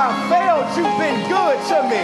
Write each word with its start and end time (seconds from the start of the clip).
I 0.00 0.14
failed, 0.30 0.66
you've 0.78 0.96
been 0.96 1.28
good 1.28 1.58
to 1.74 1.82
me. 1.90 1.98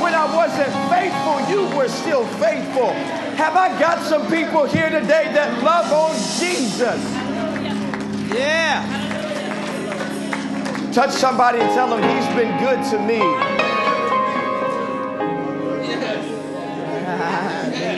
When 0.00 0.14
I 0.14 0.24
wasn't 0.36 0.70
faithful, 0.88 1.40
you 1.50 1.66
were 1.76 1.88
still 1.88 2.24
faithful. 2.38 2.92
Have 3.34 3.56
I 3.56 3.76
got 3.76 4.06
some 4.06 4.30
people 4.30 4.66
here 4.66 4.88
today 4.88 5.32
that 5.34 5.60
love 5.60 5.90
on 5.92 6.14
Jesus? 6.38 7.02
Yeah. 8.32 8.86
Touch 10.92 11.10
somebody 11.10 11.58
and 11.58 11.72
tell 11.74 11.88
them 11.90 12.00
he's 12.02 12.26
been 12.36 12.56
good 12.60 12.84
to 12.90 12.98
me. 13.00 13.18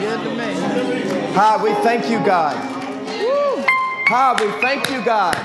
Good 0.01 0.25
to 0.25 0.31
me. 0.31 0.49
Hi, 1.35 1.63
we 1.63 1.75
thank 1.83 2.09
you, 2.09 2.25
God. 2.25 2.57
Hi, 4.09 4.33
we 4.43 4.51
thank 4.63 4.91
you, 4.91 5.05
God. 5.05 5.37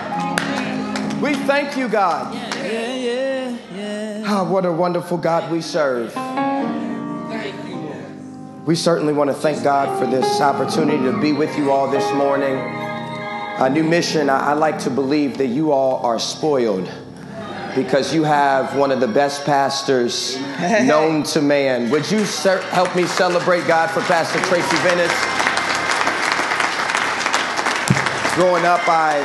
We 1.22 1.36
thank 1.46 1.76
you, 1.76 1.90
God. 1.90 2.47
Ah, 4.30 4.44
what 4.44 4.66
a 4.66 4.72
wonderful 4.74 5.18
God 5.18 5.50
we 5.50 5.62
serve. 5.62 6.14
We 8.68 8.76
certainly 8.76 9.14
want 9.14 9.30
to 9.30 9.34
thank 9.34 9.64
God 9.64 9.98
for 9.98 10.06
this 10.06 10.42
opportunity 10.42 11.02
to 11.10 11.18
be 11.22 11.32
with 11.32 11.58
you 11.58 11.72
all 11.72 11.90
this 11.90 12.04
morning. 12.14 12.54
A 12.54 13.70
new 13.70 13.86
mission, 13.86 14.30
I, 14.30 14.50
I 14.50 14.54
like 14.54 14.80
to 14.80 14.90
believe 14.90 15.38
that 15.38 15.48
you 15.48 15.72
all 15.72 16.06
are 16.06 16.20
spoiled 16.20 16.92
because 17.74 18.14
you 18.14 18.26
have 18.26 18.76
one 18.76 18.92
of 18.92 19.00
the 19.00 19.08
best 19.08 19.46
pastors 19.46 20.38
known 20.62 21.24
to 21.24 21.42
man. 21.42 21.90
Would 21.90 22.12
you 22.12 22.26
ser- 22.26 22.60
help 22.72 22.94
me 22.98 23.06
celebrate 23.06 23.66
God 23.66 23.90
for 23.92 24.02
Pastor 24.02 24.40
Tracy 24.40 24.76
Venice? 24.84 25.14
Growing 28.36 28.66
up, 28.66 28.82
I 28.90 29.24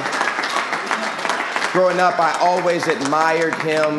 growing 1.73 1.98
up, 1.98 2.20
I 2.20 2.39
always 2.39 2.87
admired 2.87 3.56
him. 3.62 3.98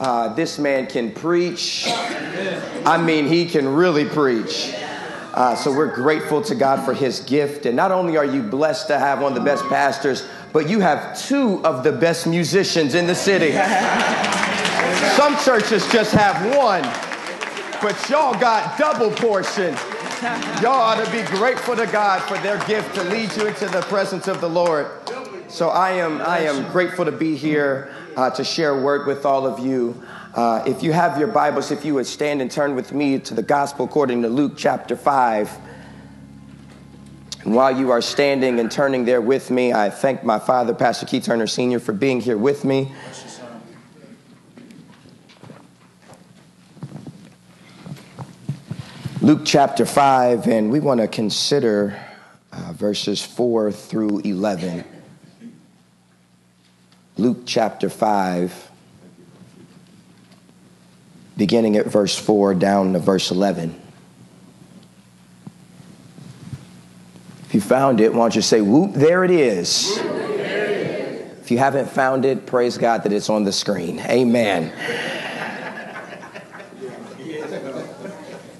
Uh, 0.00 0.32
this 0.32 0.58
man 0.58 0.86
can 0.86 1.12
preach. 1.12 1.84
I 1.86 3.00
mean, 3.04 3.26
he 3.26 3.44
can 3.44 3.68
really 3.68 4.06
preach. 4.06 4.72
Uh, 5.34 5.54
so 5.54 5.70
we're 5.70 5.94
grateful 5.94 6.40
to 6.40 6.54
God 6.54 6.86
for 6.86 6.94
his 6.94 7.20
gift. 7.20 7.66
And 7.66 7.76
not 7.76 7.92
only 7.92 8.16
are 8.16 8.24
you 8.24 8.42
blessed 8.42 8.86
to 8.86 8.98
have 8.98 9.20
one 9.20 9.32
of 9.32 9.38
the 9.38 9.44
best 9.44 9.62
pastors, 9.66 10.26
but 10.54 10.70
you 10.70 10.80
have 10.80 11.20
two 11.20 11.62
of 11.66 11.84
the 11.84 11.92
best 11.92 12.26
musicians 12.26 12.94
in 12.94 13.06
the 13.06 13.14
city. 13.14 13.52
Some 15.16 15.36
churches 15.44 15.86
just 15.92 16.12
have 16.12 16.56
one, 16.56 16.82
but 17.82 18.08
y'all 18.08 18.32
got 18.40 18.78
double 18.78 19.10
portion. 19.10 19.74
Y'all 20.62 20.80
ought 20.80 21.04
to 21.04 21.12
be 21.12 21.22
grateful 21.36 21.76
to 21.76 21.86
God 21.86 22.22
for 22.22 22.38
their 22.38 22.58
gift 22.66 22.94
to 22.94 23.04
lead 23.04 23.36
you 23.36 23.48
into 23.48 23.68
the 23.68 23.82
presence 23.82 24.28
of 24.28 24.40
the 24.40 24.48
Lord. 24.48 24.86
So 25.48 25.68
I 25.68 25.90
am, 25.90 26.22
I 26.22 26.38
am 26.40 26.72
grateful 26.72 27.04
to 27.04 27.12
be 27.12 27.36
here 27.36 27.94
uh, 28.20 28.28
to 28.28 28.44
share 28.44 28.78
word 28.78 29.06
with 29.06 29.24
all 29.24 29.46
of 29.46 29.64
you. 29.64 30.00
Uh, 30.34 30.62
if 30.66 30.82
you 30.82 30.92
have 30.92 31.18
your 31.18 31.28
Bibles, 31.28 31.70
if 31.70 31.86
you 31.86 31.94
would 31.94 32.06
stand 32.06 32.42
and 32.42 32.50
turn 32.50 32.74
with 32.74 32.92
me 32.92 33.18
to 33.18 33.32
the 33.32 33.42
Gospel 33.42 33.86
according 33.86 34.20
to 34.20 34.28
Luke 34.28 34.52
chapter 34.58 34.94
5. 34.94 35.50
And 37.44 37.54
while 37.54 37.74
you 37.74 37.90
are 37.90 38.02
standing 38.02 38.60
and 38.60 38.70
turning 38.70 39.06
there 39.06 39.22
with 39.22 39.50
me, 39.50 39.72
I 39.72 39.88
thank 39.88 40.22
my 40.22 40.38
father, 40.38 40.74
Pastor 40.74 41.06
Keith 41.06 41.24
Turner 41.24 41.46
Sr., 41.46 41.80
for 41.80 41.94
being 41.94 42.20
here 42.20 42.36
with 42.36 42.62
me. 42.62 42.92
Luke 49.22 49.40
chapter 49.46 49.86
5, 49.86 50.46
and 50.46 50.70
we 50.70 50.80
want 50.80 51.00
to 51.00 51.08
consider 51.08 51.98
uh, 52.52 52.74
verses 52.74 53.24
4 53.24 53.72
through 53.72 54.18
11. 54.18 54.99
Luke 57.20 57.40
chapter 57.44 57.90
5, 57.90 58.70
beginning 61.36 61.76
at 61.76 61.84
verse 61.84 62.18
4 62.18 62.54
down 62.54 62.94
to 62.94 62.98
verse 62.98 63.30
11. 63.30 63.78
If 67.44 67.54
you 67.54 67.60
found 67.60 68.00
it, 68.00 68.14
why 68.14 68.20
don't 68.20 68.34
you 68.34 68.40
say, 68.40 68.62
whoop, 68.62 68.94
there 68.94 69.22
it 69.22 69.30
is. 69.30 69.98
If 69.98 71.50
you 71.50 71.58
haven't 71.58 71.90
found 71.90 72.24
it, 72.24 72.46
praise 72.46 72.78
God 72.78 73.02
that 73.02 73.12
it's 73.12 73.28
on 73.28 73.44
the 73.44 73.52
screen. 73.52 74.00
Amen. 74.00 74.72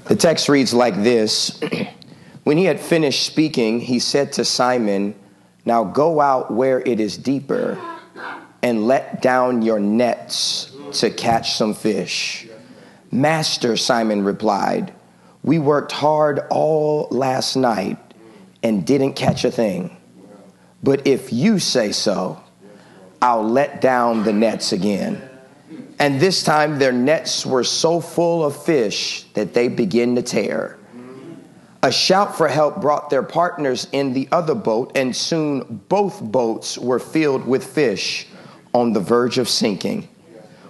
The 0.04 0.16
text 0.16 0.50
reads 0.50 0.74
like 0.74 0.96
this 0.96 1.58
When 2.44 2.58
he 2.58 2.66
had 2.66 2.78
finished 2.78 3.24
speaking, 3.24 3.80
he 3.80 3.98
said 3.98 4.34
to 4.34 4.44
Simon, 4.44 5.14
Now 5.64 5.82
go 5.82 6.20
out 6.20 6.52
where 6.52 6.80
it 6.80 7.00
is 7.00 7.16
deeper 7.16 7.78
and 8.62 8.86
let 8.86 9.22
down 9.22 9.62
your 9.62 9.78
nets 9.78 10.72
to 10.92 11.10
catch 11.10 11.54
some 11.54 11.74
fish. 11.74 12.48
Master, 13.10 13.76
Simon 13.76 14.24
replied, 14.24 14.92
We 15.42 15.58
worked 15.58 15.92
hard 15.92 16.40
all 16.50 17.08
last 17.10 17.56
night 17.56 17.98
and 18.62 18.86
didn't 18.86 19.14
catch 19.14 19.44
a 19.44 19.50
thing. 19.50 19.96
But 20.82 21.06
if 21.06 21.32
you 21.32 21.58
say 21.58 21.92
so, 21.92 22.42
I'll 23.20 23.48
let 23.48 23.80
down 23.80 24.24
the 24.24 24.32
nets 24.32 24.72
again. 24.72 25.20
And 25.98 26.18
this 26.18 26.42
time 26.42 26.78
their 26.78 26.92
nets 26.92 27.44
were 27.44 27.64
so 27.64 28.00
full 28.00 28.44
of 28.44 28.62
fish 28.64 29.24
that 29.34 29.52
they 29.52 29.68
began 29.68 30.14
to 30.16 30.22
tear. 30.22 30.78
A 31.82 31.92
shout 31.92 32.36
for 32.36 32.48
help 32.48 32.80
brought 32.80 33.10
their 33.10 33.22
partners 33.22 33.86
in 33.92 34.12
the 34.12 34.28
other 34.32 34.54
boat, 34.54 34.92
and 34.94 35.16
soon 35.16 35.82
both 35.88 36.22
boats 36.22 36.76
were 36.76 36.98
filled 36.98 37.46
with 37.46 37.64
fish 37.64 38.26
on 38.72 38.92
the 38.92 39.00
verge 39.00 39.38
of 39.38 39.48
sinking. 39.48 40.08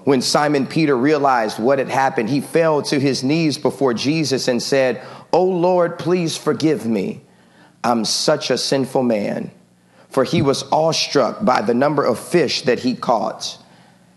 When 0.04 0.22
Simon 0.22 0.66
Peter 0.66 0.96
realized 0.96 1.58
what 1.58 1.78
had 1.78 1.88
happened, 1.88 2.30
he 2.30 2.40
fell 2.40 2.82
to 2.82 2.98
his 2.98 3.22
knees 3.22 3.58
before 3.58 3.94
Jesus 3.94 4.48
and 4.48 4.62
said, 4.62 5.02
Oh 5.32 5.44
Lord, 5.44 5.98
please 5.98 6.36
forgive 6.36 6.86
me. 6.86 7.20
I'm 7.84 8.04
such 8.04 8.50
a 8.50 8.58
sinful 8.58 9.02
man. 9.02 9.50
For 10.08 10.24
he 10.24 10.42
was 10.42 10.64
awestruck 10.72 11.44
by 11.44 11.62
the 11.62 11.74
number 11.74 12.04
of 12.04 12.18
fish 12.18 12.62
that 12.62 12.80
he 12.80 12.96
caught, 12.96 13.58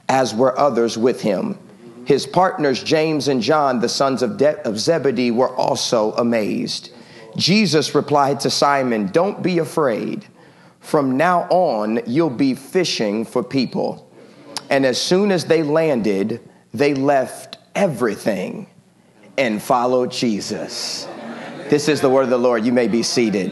as 0.09 0.33
were 0.33 0.57
others 0.57 0.97
with 0.97 1.21
him. 1.21 1.57
His 2.05 2.25
partners, 2.25 2.83
James 2.83 3.27
and 3.27 3.41
John, 3.41 3.79
the 3.79 3.89
sons 3.89 4.21
of, 4.23 4.37
De- 4.37 4.59
of 4.67 4.79
Zebedee, 4.79 5.31
were 5.31 5.55
also 5.55 6.13
amazed. 6.13 6.91
Jesus 7.37 7.95
replied 7.95 8.39
to 8.41 8.49
Simon, 8.49 9.07
Don't 9.07 9.41
be 9.41 9.59
afraid. 9.59 10.25
From 10.83 11.17
now 11.17 11.47
on, 11.49 12.01
you'll 12.05 12.29
be 12.29 12.53
fishing 12.53 13.25
for 13.25 13.41
people. 13.41 14.07
And 14.69 14.85
as 14.85 15.01
soon 15.01 15.31
as 15.31 15.45
they 15.45 15.63
landed, 15.63 16.47
they 16.73 16.93
left 16.93 17.57
everything 17.73 18.67
and 19.37 19.61
followed 19.61 20.11
Jesus. 20.11 21.07
This 21.69 21.87
is 21.87 22.01
the 22.01 22.09
word 22.09 22.23
of 22.23 22.29
the 22.29 22.37
Lord. 22.37 22.65
You 22.65 22.73
may 22.73 22.89
be 22.89 23.01
seated. 23.01 23.51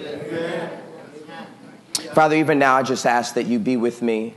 Father, 2.14 2.36
even 2.36 2.60
now, 2.60 2.76
I 2.76 2.84
just 2.84 3.06
ask 3.06 3.34
that 3.36 3.48
you 3.48 3.58
be 3.58 3.78
with 3.78 4.02
me. 4.02 4.36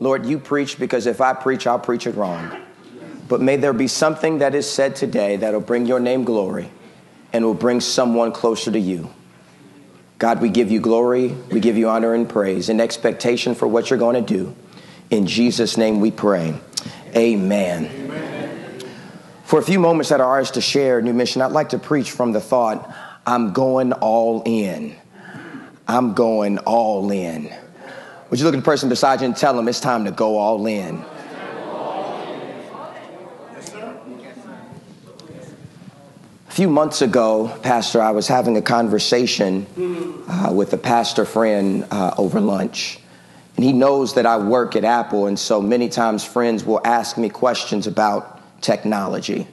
Lord, 0.00 0.26
you 0.26 0.38
preach 0.38 0.78
because 0.78 1.06
if 1.06 1.20
I 1.20 1.32
preach, 1.32 1.66
I'll 1.68 1.78
preach 1.78 2.06
it 2.06 2.16
wrong. 2.16 2.60
But 3.28 3.40
may 3.40 3.56
there 3.56 3.72
be 3.72 3.86
something 3.86 4.38
that 4.38 4.56
is 4.56 4.68
said 4.68 4.96
today 4.96 5.36
that'll 5.36 5.60
bring 5.60 5.86
your 5.86 6.00
name 6.00 6.24
glory 6.24 6.68
and 7.32 7.44
will 7.44 7.54
bring 7.54 7.80
someone 7.80 8.32
closer 8.32 8.72
to 8.72 8.78
you. 8.78 9.08
God, 10.18 10.42
we 10.42 10.48
give 10.48 10.70
you 10.70 10.80
glory, 10.80 11.28
we 11.50 11.60
give 11.60 11.76
you 11.76 11.88
honor 11.88 12.12
and 12.12 12.28
praise 12.28 12.68
and 12.68 12.80
expectation 12.80 13.54
for 13.54 13.68
what 13.68 13.88
you're 13.88 13.98
going 13.98 14.16
to 14.16 14.34
do. 14.34 14.54
In 15.10 15.26
Jesus' 15.26 15.76
name 15.76 16.00
we 16.00 16.10
pray. 16.10 16.54
Amen. 17.14 17.86
Amen. 17.86 18.80
For 19.44 19.60
a 19.60 19.62
few 19.62 19.78
moments 19.78 20.10
that 20.10 20.20
are 20.20 20.28
ours 20.28 20.50
to 20.52 20.60
share, 20.60 21.00
New 21.00 21.14
Mission, 21.14 21.40
I'd 21.40 21.52
like 21.52 21.68
to 21.70 21.78
preach 21.78 22.10
from 22.10 22.32
the 22.32 22.40
thought, 22.40 22.92
I'm 23.24 23.52
going 23.52 23.92
all 23.92 24.42
in. 24.44 24.96
I'm 25.86 26.14
going 26.14 26.58
all 26.58 27.10
in. 27.10 27.50
Would 28.28 28.40
you 28.40 28.44
look 28.44 28.54
at 28.54 28.58
the 28.58 28.64
person 28.64 28.88
beside 28.88 29.20
you 29.20 29.26
and 29.26 29.36
tell 29.36 29.54
them 29.54 29.68
it's 29.68 29.80
time 29.80 30.04
to 30.04 30.10
go 30.10 30.36
all 30.36 30.66
in? 30.66 31.02
Few 36.58 36.68
months 36.68 37.02
ago, 37.02 37.56
Pastor, 37.62 38.02
I 38.02 38.10
was 38.10 38.26
having 38.26 38.56
a 38.56 38.62
conversation 38.62 39.64
uh, 40.28 40.50
with 40.52 40.72
a 40.72 40.76
pastor 40.76 41.24
friend 41.24 41.86
uh, 41.92 42.12
over 42.18 42.40
lunch. 42.40 42.98
And 43.54 43.64
he 43.64 43.72
knows 43.72 44.14
that 44.14 44.26
I 44.26 44.38
work 44.38 44.74
at 44.74 44.82
Apple, 44.82 45.28
and 45.28 45.38
so 45.38 45.60
many 45.60 45.88
times 45.88 46.24
friends 46.24 46.64
will 46.64 46.80
ask 46.84 47.16
me 47.16 47.28
questions 47.28 47.86
about 47.86 48.60
technology. 48.60 49.46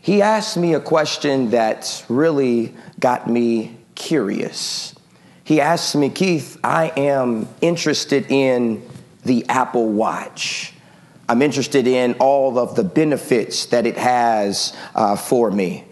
He 0.00 0.20
asked 0.20 0.56
me 0.56 0.74
a 0.74 0.80
question 0.80 1.50
that 1.50 2.04
really 2.08 2.74
got 2.98 3.30
me 3.30 3.76
curious. 3.94 4.96
He 5.44 5.60
asked 5.60 5.94
me, 5.94 6.10
Keith, 6.10 6.58
I 6.64 6.88
am 6.96 7.46
interested 7.60 8.26
in 8.28 8.82
the 9.24 9.46
Apple 9.48 9.92
Watch. 9.92 10.74
I'm 11.28 11.40
interested 11.40 11.86
in 11.86 12.14
all 12.14 12.58
of 12.58 12.74
the 12.74 12.82
benefits 12.82 13.66
that 13.66 13.86
it 13.86 13.96
has 13.96 14.76
uh, 14.96 15.14
for 15.14 15.52
me. 15.52 15.84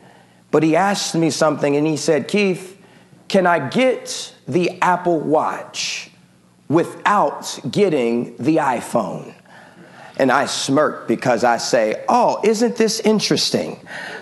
But 0.50 0.62
he 0.62 0.76
asked 0.76 1.14
me 1.14 1.30
something 1.30 1.76
and 1.76 1.86
he 1.86 1.96
said, 1.96 2.28
Keith, 2.28 2.80
can 3.28 3.46
I 3.46 3.68
get 3.68 4.34
the 4.46 4.80
Apple 4.80 5.20
Watch 5.20 6.10
without 6.68 7.58
getting 7.70 8.36
the 8.36 8.56
iPhone? 8.56 9.34
And 10.18 10.32
I 10.32 10.46
smirk 10.46 11.06
because 11.06 11.44
I 11.44 11.58
say, 11.58 12.04
Oh, 12.08 12.40
isn't 12.42 12.76
this 12.76 13.00
interesting? 13.00 13.78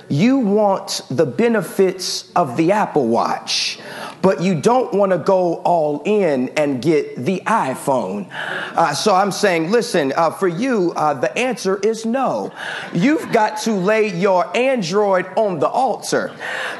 You 0.08 0.38
want 0.38 1.02
the 1.10 1.24
benefits 1.26 2.30
of 2.36 2.56
the 2.56 2.72
Apple 2.72 3.06
Watch, 3.06 3.78
but 4.22 4.40
you 4.40 4.60
don't 4.60 4.92
want 4.92 5.12
to 5.12 5.18
go 5.18 5.56
all 5.56 6.02
in 6.04 6.48
and 6.50 6.82
get 6.82 7.16
the 7.16 7.40
iPhone. 7.46 8.28
Uh, 8.32 8.94
so 8.94 9.14
I'm 9.14 9.32
saying, 9.32 9.70
listen, 9.70 10.12
uh, 10.16 10.30
for 10.30 10.48
you, 10.48 10.92
uh, 10.96 11.14
the 11.14 11.36
answer 11.38 11.76
is 11.78 12.04
no. 12.04 12.52
You've 12.92 13.32
got 13.32 13.58
to 13.62 13.72
lay 13.72 14.08
your 14.08 14.54
Android 14.56 15.26
on 15.36 15.58
the 15.58 15.68
altar 15.68 16.34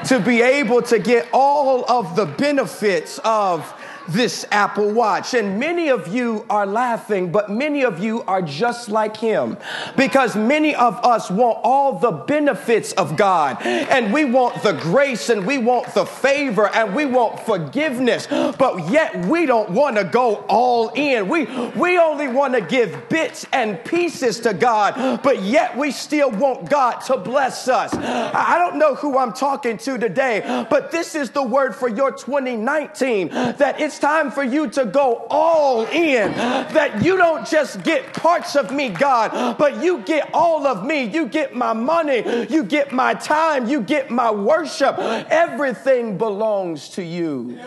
to 0.06 0.20
be 0.20 0.42
able 0.42 0.82
to 0.82 0.98
get 0.98 1.28
all 1.32 1.84
of 1.90 2.16
the 2.16 2.26
benefits 2.26 3.20
of 3.24 3.72
this 4.08 4.44
Apple 4.50 4.90
Watch. 4.92 5.34
And 5.34 5.58
many 5.58 5.88
of 5.88 6.08
you 6.08 6.44
are 6.48 6.66
laughing, 6.66 7.30
but 7.32 7.50
many 7.50 7.82
of 7.82 7.98
you 7.98 8.22
are 8.22 8.42
just 8.42 8.88
like 8.88 9.16
him 9.16 9.56
because 9.96 10.36
many 10.36 10.74
of 10.74 11.04
us 11.04 11.30
want 11.30 11.58
all 11.62 11.98
the 11.98 12.12
benefits 12.12 12.92
of 12.92 13.16
God 13.16 13.60
and 13.62 14.12
we 14.12 14.24
want 14.24 14.62
the 14.62 14.72
grace 14.72 15.28
and 15.28 15.46
we 15.46 15.58
want 15.58 15.92
the 15.94 16.06
favor 16.06 16.68
and 16.68 16.94
we 16.94 17.06
want 17.06 17.40
forgiveness, 17.40 18.26
but 18.26 18.90
yet 18.90 19.26
we 19.26 19.46
don't 19.46 19.70
want 19.70 19.96
to 19.96 20.04
go 20.04 20.36
all 20.48 20.88
in. 20.90 21.28
We, 21.28 21.44
we 21.76 21.98
only 21.98 22.28
want 22.28 22.54
to 22.54 22.60
give 22.60 23.08
bits 23.08 23.46
and 23.52 23.82
pieces 23.84 24.40
to 24.40 24.54
God, 24.54 25.22
but 25.22 25.42
yet 25.42 25.76
we 25.76 25.90
still 25.90 26.30
want 26.30 26.68
God 26.70 27.00
to 27.02 27.16
bless 27.16 27.68
us. 27.68 27.94
I 27.94 28.58
don't 28.58 28.78
know 28.78 28.94
who 28.94 29.18
I'm 29.18 29.32
talking 29.32 29.78
to 29.78 29.98
today, 29.98 30.66
but 30.70 30.90
this 30.90 31.14
is 31.14 31.30
the 31.30 31.42
word 31.42 31.74
for 31.74 31.88
your 31.88 32.12
2019 32.12 33.28
that 33.28 33.80
it's 33.80 33.95
it's 33.96 34.02
time 34.02 34.31
for 34.31 34.44
you 34.44 34.69
to 34.69 34.84
go 34.84 35.26
all 35.31 35.87
in. 35.87 36.32
That 36.32 37.02
you 37.02 37.16
don't 37.16 37.46
just 37.46 37.82
get 37.82 38.12
parts 38.12 38.54
of 38.54 38.70
me, 38.70 38.90
God, 38.90 39.56
but 39.56 39.82
you 39.82 40.02
get 40.02 40.28
all 40.34 40.66
of 40.66 40.84
me. 40.84 41.04
You 41.04 41.26
get 41.26 41.54
my 41.54 41.72
money, 41.72 42.46
you 42.50 42.62
get 42.62 42.93
my 42.93 43.14
time, 43.14 43.69
you 43.69 43.81
get 43.81 44.10
my 44.10 44.31
worship. 44.31 44.98
Everything 44.98 46.19
belongs 46.19 46.90
to 46.90 47.02
you. 47.02 47.58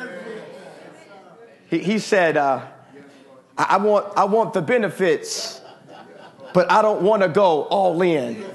He, 1.67 1.79
he 1.79 1.99
said, 1.99 2.37
uh, 2.37 2.63
I, 3.57 3.77
want, 3.77 4.15
I 4.15 4.25
want 4.25 4.53
the 4.53 4.61
benefits, 4.61 5.61
but 6.53 6.71
I 6.71 6.83
don't 6.83 7.01
want 7.01 7.23
to 7.23 7.29
go 7.29 7.63
all 7.63 7.99
in. 8.03 8.45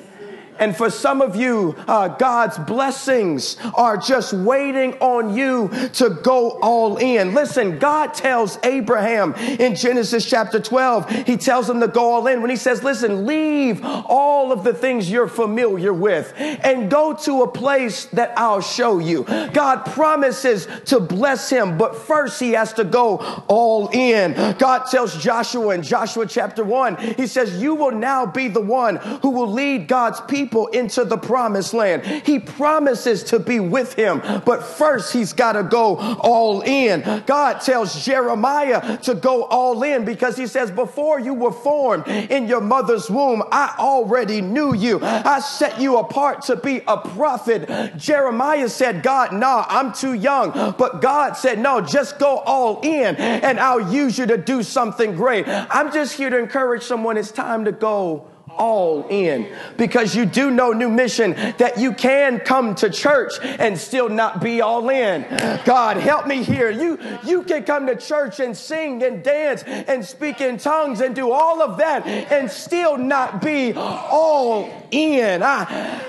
And 0.58 0.76
for 0.76 0.90
some 0.90 1.20
of 1.20 1.36
you, 1.36 1.74
uh, 1.88 2.08
God's 2.08 2.58
blessings 2.58 3.56
are 3.74 3.96
just 3.96 4.32
waiting 4.32 4.94
on 4.94 5.34
you 5.36 5.68
to 5.94 6.10
go 6.10 6.58
all 6.60 6.96
in. 6.96 7.34
Listen, 7.34 7.78
God 7.78 8.14
tells 8.14 8.58
Abraham 8.62 9.34
in 9.34 9.74
Genesis 9.74 10.28
chapter 10.28 10.60
12, 10.60 11.10
he 11.26 11.36
tells 11.36 11.68
him 11.68 11.80
to 11.80 11.88
go 11.88 12.12
all 12.12 12.26
in 12.26 12.40
when 12.40 12.50
he 12.50 12.56
says, 12.56 12.82
Listen, 12.84 13.26
leave 13.26 13.84
all 13.84 14.52
of 14.52 14.64
the 14.64 14.72
things 14.72 15.10
you're 15.10 15.28
familiar 15.28 15.92
with 15.92 16.32
and 16.36 16.90
go 16.90 17.14
to 17.14 17.42
a 17.42 17.50
place 17.50 18.06
that 18.06 18.32
I'll 18.38 18.60
show 18.60 18.98
you. 18.98 19.24
God 19.52 19.84
promises 19.86 20.68
to 20.86 21.00
bless 21.00 21.50
him, 21.50 21.76
but 21.76 21.96
first 21.96 22.40
he 22.40 22.52
has 22.52 22.72
to 22.74 22.84
go 22.84 23.16
all 23.48 23.88
in. 23.92 24.34
God 24.58 24.84
tells 24.90 25.20
Joshua 25.22 25.74
in 25.74 25.82
Joshua 25.82 26.26
chapter 26.26 26.62
1, 26.62 26.96
he 27.16 27.26
says, 27.26 27.60
You 27.60 27.74
will 27.74 27.92
now 27.92 28.26
be 28.26 28.48
the 28.48 28.60
one 28.60 28.96
who 28.96 29.30
will 29.30 29.50
lead 29.50 29.88
God's 29.88 30.20
people 30.22 30.43
people 30.44 30.66
into 30.68 31.06
the 31.06 31.16
promised 31.16 31.72
land. 31.72 32.04
He 32.04 32.38
promises 32.38 33.22
to 33.24 33.38
be 33.38 33.60
with 33.60 33.94
him, 33.94 34.20
but 34.44 34.62
first 34.62 35.10
he's 35.10 35.32
got 35.32 35.52
to 35.52 35.62
go 35.62 35.96
all 35.96 36.60
in. 36.60 37.22
God 37.26 37.60
tells 37.60 38.04
Jeremiah 38.04 38.98
to 38.98 39.14
go 39.14 39.44
all 39.44 39.82
in 39.82 40.04
because 40.04 40.36
he 40.36 40.46
says, 40.46 40.70
Before 40.70 41.18
you 41.18 41.32
were 41.32 41.50
formed 41.50 42.06
in 42.08 42.46
your 42.46 42.60
mother's 42.60 43.08
womb, 43.08 43.42
I 43.50 43.74
already 43.78 44.42
knew 44.42 44.74
you. 44.74 45.00
I 45.02 45.40
set 45.40 45.80
you 45.80 45.96
apart 45.96 46.42
to 46.42 46.56
be 46.56 46.82
a 46.86 46.98
prophet. 46.98 47.96
Jeremiah 47.96 48.68
said, 48.68 49.02
God, 49.02 49.32
nah, 49.32 49.64
I'm 49.68 49.94
too 49.94 50.12
young. 50.12 50.50
But 50.76 51.00
God 51.00 51.38
said, 51.38 51.58
No, 51.58 51.80
just 51.80 52.18
go 52.18 52.38
all 52.40 52.80
in 52.82 53.16
and 53.16 53.58
I'll 53.58 53.92
use 53.92 54.18
you 54.18 54.26
to 54.26 54.36
do 54.36 54.62
something 54.62 55.14
great. 55.14 55.46
I'm 55.48 55.90
just 55.90 56.14
here 56.14 56.28
to 56.28 56.38
encourage 56.38 56.82
someone. 56.82 57.16
It's 57.16 57.32
time 57.32 57.64
to 57.64 57.72
go 57.72 58.28
all 58.56 59.06
in. 59.08 59.48
Because 59.76 60.14
you 60.14 60.24
do 60.24 60.50
know 60.50 60.72
new 60.72 60.88
mission 60.88 61.32
that 61.58 61.78
you 61.78 61.92
can 61.92 62.40
come 62.40 62.74
to 62.76 62.90
church 62.90 63.32
and 63.42 63.78
still 63.78 64.08
not 64.08 64.40
be 64.42 64.60
all 64.60 64.88
in. 64.88 65.26
God 65.64 65.96
help 65.96 66.26
me 66.26 66.42
here. 66.42 66.70
You 66.70 66.98
you 67.24 67.42
can 67.42 67.64
come 67.64 67.86
to 67.86 67.96
church 67.96 68.40
and 68.40 68.56
sing 68.56 69.02
and 69.02 69.22
dance 69.22 69.62
and 69.64 70.04
speak 70.04 70.40
in 70.40 70.58
tongues 70.58 71.00
and 71.00 71.14
do 71.14 71.30
all 71.30 71.62
of 71.62 71.78
that 71.78 72.06
and 72.06 72.50
still 72.50 72.96
not 72.96 73.42
be 73.42 73.72
all 73.74 74.70
in. 74.90 75.42
I, 75.42 76.00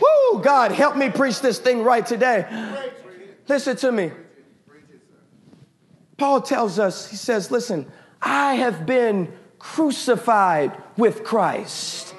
whoo, 0.00 0.42
god 0.42 0.72
help 0.72 0.96
me 0.96 1.10
preach 1.10 1.40
this 1.40 1.58
thing 1.58 1.82
right 1.82 2.06
today. 2.06 2.46
Listen 3.48 3.76
to 3.76 3.92
me. 3.92 4.12
Paul 6.22 6.40
tells 6.40 6.78
us 6.78 7.10
he 7.10 7.16
says 7.16 7.50
listen 7.50 7.90
i 8.20 8.54
have 8.54 8.86
been 8.86 9.32
crucified 9.62 10.72
with 10.96 11.22
Christ. 11.22 12.14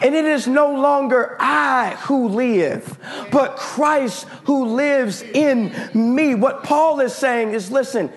And 0.00 0.14
it 0.14 0.24
is 0.24 0.46
no 0.46 0.72
longer 0.72 1.36
I 1.40 1.96
who 2.02 2.28
live, 2.28 2.98
but 3.32 3.56
Christ 3.56 4.28
who 4.44 4.66
lives 4.66 5.22
in 5.22 5.74
me. 5.94 6.34
What 6.34 6.62
Paul 6.62 7.00
is 7.00 7.14
saying 7.14 7.52
is 7.52 7.70
listen, 7.72 8.12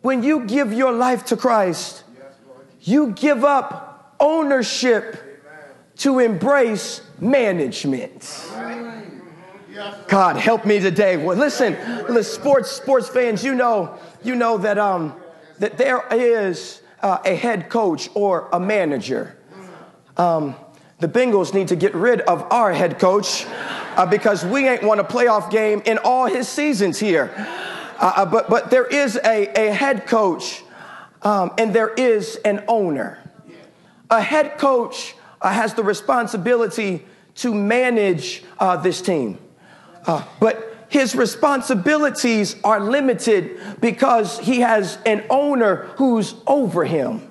when 0.00 0.22
you 0.22 0.46
give 0.46 0.72
your 0.72 0.92
life 0.92 1.26
to 1.26 1.36
Christ, 1.36 2.04
you 2.80 3.12
give 3.12 3.44
up 3.44 4.16
ownership 4.18 5.42
to 5.98 6.20
embrace 6.20 7.02
management. 7.20 8.50
God 10.08 10.36
help 10.36 10.64
me 10.64 10.78
today. 10.78 11.16
Well, 11.16 11.36
listen, 11.36 11.76
sports 12.22 12.70
sports 12.70 13.08
fans, 13.08 13.44
you 13.44 13.54
know, 13.54 13.98
you 14.22 14.36
know 14.36 14.56
that 14.58 14.78
um 14.78 15.14
that 15.58 15.76
there 15.76 16.06
is 16.12 16.80
uh, 17.04 17.18
a 17.24 17.36
head 17.36 17.68
coach 17.68 18.08
or 18.14 18.48
a 18.52 18.58
manager. 18.58 19.36
Um, 20.16 20.56
the 21.00 21.08
Bengals 21.08 21.52
need 21.52 21.68
to 21.68 21.76
get 21.76 21.94
rid 21.94 22.22
of 22.22 22.50
our 22.50 22.72
head 22.72 22.98
coach 22.98 23.46
uh, 23.96 24.06
because 24.06 24.44
we 24.44 24.66
ain't 24.66 24.82
won 24.82 24.98
a 24.98 25.04
playoff 25.04 25.50
game 25.50 25.82
in 25.84 25.98
all 25.98 26.26
his 26.26 26.48
seasons 26.48 26.98
here. 26.98 27.30
Uh, 27.36 28.12
uh, 28.16 28.26
but, 28.26 28.48
but 28.48 28.70
there 28.70 28.86
is 28.86 29.16
a, 29.16 29.68
a 29.68 29.72
head 29.72 30.06
coach 30.06 30.62
um, 31.22 31.52
and 31.58 31.74
there 31.74 31.92
is 31.92 32.36
an 32.36 32.64
owner. 32.68 33.18
A 34.10 34.22
head 34.22 34.56
coach 34.56 35.14
uh, 35.42 35.52
has 35.52 35.74
the 35.74 35.82
responsibility 35.82 37.04
to 37.36 37.54
manage 37.54 38.44
uh, 38.58 38.76
this 38.78 39.02
team. 39.02 39.38
Uh, 40.06 40.24
but 40.40 40.73
his 40.94 41.16
responsibilities 41.16 42.54
are 42.62 42.78
limited 42.78 43.58
because 43.80 44.38
he 44.38 44.60
has 44.60 44.96
an 45.04 45.24
owner 45.28 45.88
who's 45.96 46.36
over 46.46 46.84
him. 46.84 47.28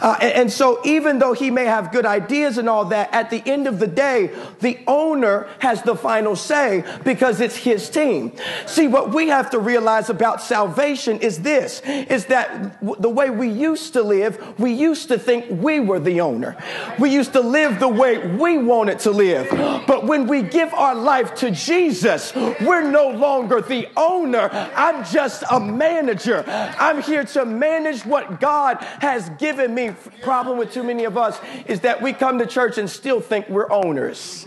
Uh, 0.00 0.16
and, 0.20 0.32
and, 0.32 0.52
so, 0.52 0.80
even 0.84 1.18
though 1.18 1.32
he 1.32 1.50
may 1.50 1.64
have 1.64 1.92
good 1.92 2.06
ideas 2.06 2.58
and 2.58 2.68
all 2.68 2.86
that, 2.86 3.12
at 3.12 3.30
the 3.30 3.42
end 3.46 3.66
of 3.66 3.78
the 3.78 3.86
day, 3.86 4.30
the 4.60 4.78
owner 4.86 5.46
has 5.58 5.82
the 5.82 5.94
final 5.94 6.34
say 6.34 6.84
because 7.04 7.40
it's 7.40 7.56
his 7.56 7.90
team. 7.90 8.32
See, 8.66 8.88
what 8.88 9.12
we 9.14 9.28
have 9.28 9.50
to 9.50 9.58
realize 9.58 10.08
about 10.08 10.40
salvation 10.40 11.18
is 11.20 11.42
this 11.42 11.82
is 11.84 12.26
that 12.26 12.80
w- 12.80 12.96
the 13.00 13.08
way 13.08 13.30
we 13.30 13.48
used 13.48 13.92
to 13.92 14.02
live, 14.02 14.58
we 14.58 14.72
used 14.72 15.08
to 15.08 15.18
think 15.18 15.46
we 15.50 15.80
were 15.80 16.00
the 16.00 16.20
owner. 16.20 16.56
We 16.98 17.10
used 17.10 17.32
to 17.34 17.40
live 17.40 17.78
the 17.78 17.88
way 17.88 18.26
we 18.26 18.58
wanted 18.58 19.00
to 19.00 19.10
live. 19.10 19.48
But 19.86 20.06
when 20.06 20.26
we 20.26 20.42
give 20.42 20.72
our 20.74 20.94
life 20.94 21.34
to 21.36 21.50
Jesus, 21.50 22.34
we're 22.34 22.90
no 22.90 23.10
longer 23.10 23.60
the 23.60 23.88
owner. 23.96 24.48
I'm 24.74 25.04
just 25.04 25.44
a 25.50 25.60
manager. 25.60 26.44
I'm 26.46 27.02
here 27.02 27.24
to 27.24 27.44
manage 27.44 28.06
what 28.06 28.40
God 28.40 28.78
has 29.00 29.28
given 29.30 29.74
me 29.74 29.89
problem 30.22 30.58
with 30.58 30.72
too 30.72 30.82
many 30.82 31.04
of 31.04 31.16
us 31.16 31.40
is 31.66 31.80
that 31.80 32.02
we 32.02 32.12
come 32.12 32.38
to 32.38 32.46
church 32.46 32.78
and 32.78 32.88
still 32.88 33.20
think 33.20 33.48
we're 33.48 33.70
owners. 33.70 34.46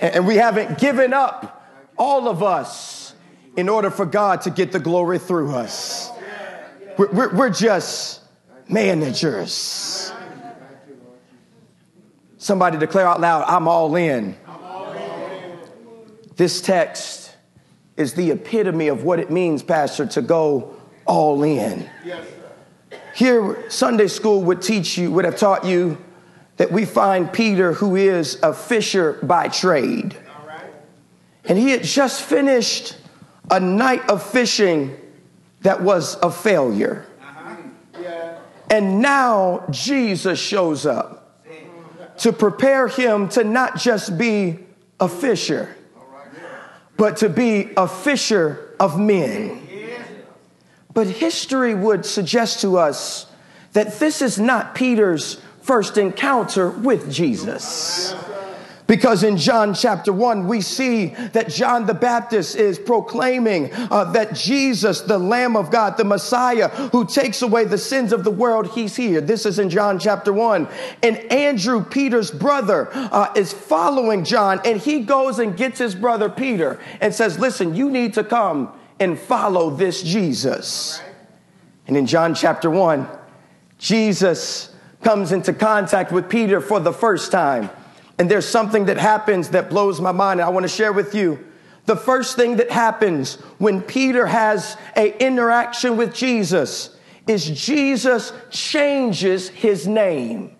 And 0.00 0.26
we 0.26 0.36
haven't 0.36 0.78
given 0.78 1.12
up 1.12 1.66
all 1.96 2.28
of 2.28 2.42
us 2.42 3.14
in 3.56 3.68
order 3.68 3.90
for 3.90 4.06
God 4.06 4.42
to 4.42 4.50
get 4.50 4.72
the 4.72 4.80
glory 4.80 5.18
through 5.18 5.52
us. 5.52 6.10
We're, 6.96 7.10
we're, 7.10 7.36
we're 7.36 7.50
just 7.50 8.22
managers. 8.68 10.12
Somebody 12.38 12.78
declare 12.78 13.06
out 13.06 13.20
loud, 13.20 13.44
I'm 13.46 13.68
all 13.68 13.94
in. 13.96 14.36
This 16.36 16.62
text 16.62 17.36
is 17.98 18.14
the 18.14 18.30
epitome 18.30 18.88
of 18.88 19.04
what 19.04 19.18
it 19.18 19.30
means, 19.30 19.62
Pastor, 19.62 20.06
to 20.06 20.22
go 20.22 20.74
all 21.04 21.42
in. 21.42 21.88
Yes. 22.02 22.26
Here, 23.14 23.70
Sunday 23.70 24.08
school 24.08 24.42
would 24.42 24.62
teach 24.62 24.96
you, 24.96 25.10
would 25.12 25.24
have 25.24 25.36
taught 25.36 25.64
you 25.64 25.98
that 26.56 26.70
we 26.70 26.84
find 26.84 27.32
Peter, 27.32 27.72
who 27.72 27.96
is 27.96 28.38
a 28.42 28.52
fisher 28.52 29.18
by 29.22 29.48
trade. 29.48 30.16
And 31.44 31.58
he 31.58 31.70
had 31.70 31.82
just 31.82 32.22
finished 32.22 32.96
a 33.50 33.58
night 33.58 34.08
of 34.08 34.22
fishing 34.22 34.96
that 35.62 35.82
was 35.82 36.16
a 36.22 36.30
failure. 36.30 37.06
And 38.70 39.00
now 39.00 39.64
Jesus 39.70 40.38
shows 40.38 40.86
up 40.86 41.42
to 42.18 42.32
prepare 42.32 42.86
him 42.86 43.28
to 43.30 43.42
not 43.42 43.76
just 43.76 44.16
be 44.16 44.58
a 45.00 45.08
fisher, 45.08 45.74
but 46.96 47.16
to 47.16 47.28
be 47.28 47.70
a 47.76 47.88
fisher 47.88 48.76
of 48.78 49.00
men. 49.00 49.59
But 50.92 51.06
history 51.06 51.74
would 51.74 52.04
suggest 52.04 52.60
to 52.62 52.76
us 52.78 53.26
that 53.72 53.98
this 54.00 54.22
is 54.22 54.38
not 54.38 54.74
Peter's 54.74 55.40
first 55.62 55.98
encounter 55.98 56.70
with 56.70 57.10
Jesus. 57.10 58.14
Because 58.90 59.22
in 59.22 59.36
John 59.36 59.72
chapter 59.72 60.12
1, 60.12 60.48
we 60.48 60.60
see 60.60 61.14
that 61.32 61.48
John 61.48 61.86
the 61.86 61.94
Baptist 61.94 62.56
is 62.56 62.76
proclaiming 62.76 63.70
uh, 63.72 64.10
that 64.10 64.34
Jesus, 64.34 65.02
the 65.02 65.16
Lamb 65.16 65.54
of 65.54 65.70
God, 65.70 65.96
the 65.96 66.02
Messiah 66.02 66.66
who 66.90 67.06
takes 67.06 67.40
away 67.40 67.66
the 67.66 67.78
sins 67.78 68.12
of 68.12 68.24
the 68.24 68.32
world, 68.32 68.66
he's 68.74 68.96
here. 68.96 69.20
This 69.20 69.46
is 69.46 69.60
in 69.60 69.70
John 69.70 70.00
chapter 70.00 70.32
1. 70.32 70.66
And 71.04 71.18
Andrew, 71.30 71.84
Peter's 71.84 72.32
brother, 72.32 72.88
uh, 72.92 73.32
is 73.36 73.52
following 73.52 74.24
John, 74.24 74.60
and 74.64 74.80
he 74.80 75.02
goes 75.02 75.38
and 75.38 75.56
gets 75.56 75.78
his 75.78 75.94
brother 75.94 76.28
Peter 76.28 76.80
and 77.00 77.14
says, 77.14 77.38
Listen, 77.38 77.76
you 77.76 77.90
need 77.90 78.14
to 78.14 78.24
come 78.24 78.72
and 79.00 79.18
follow 79.18 79.70
this 79.70 80.02
Jesus. 80.02 81.00
And 81.86 81.96
in 81.96 82.06
John 82.06 82.34
chapter 82.34 82.70
1, 82.70 83.08
Jesus 83.78 84.72
comes 85.02 85.32
into 85.32 85.52
contact 85.52 86.12
with 86.12 86.28
Peter 86.28 86.60
for 86.60 86.78
the 86.78 86.92
first 86.92 87.32
time. 87.32 87.70
And 88.18 88.30
there's 88.30 88.46
something 88.46 88.84
that 88.84 88.98
happens 88.98 89.48
that 89.48 89.70
blows 89.70 90.00
my 90.00 90.12
mind, 90.12 90.40
and 90.40 90.46
I 90.46 90.50
want 90.50 90.64
to 90.64 90.68
share 90.68 90.92
with 90.92 91.14
you. 91.14 91.44
The 91.86 91.96
first 91.96 92.36
thing 92.36 92.56
that 92.56 92.70
happens 92.70 93.36
when 93.58 93.80
Peter 93.80 94.26
has 94.26 94.76
a 94.94 95.16
interaction 95.18 95.96
with 95.96 96.14
Jesus 96.14 96.96
is 97.26 97.46
Jesus 97.46 98.32
changes 98.50 99.48
his 99.48 99.86
name. 99.88 100.56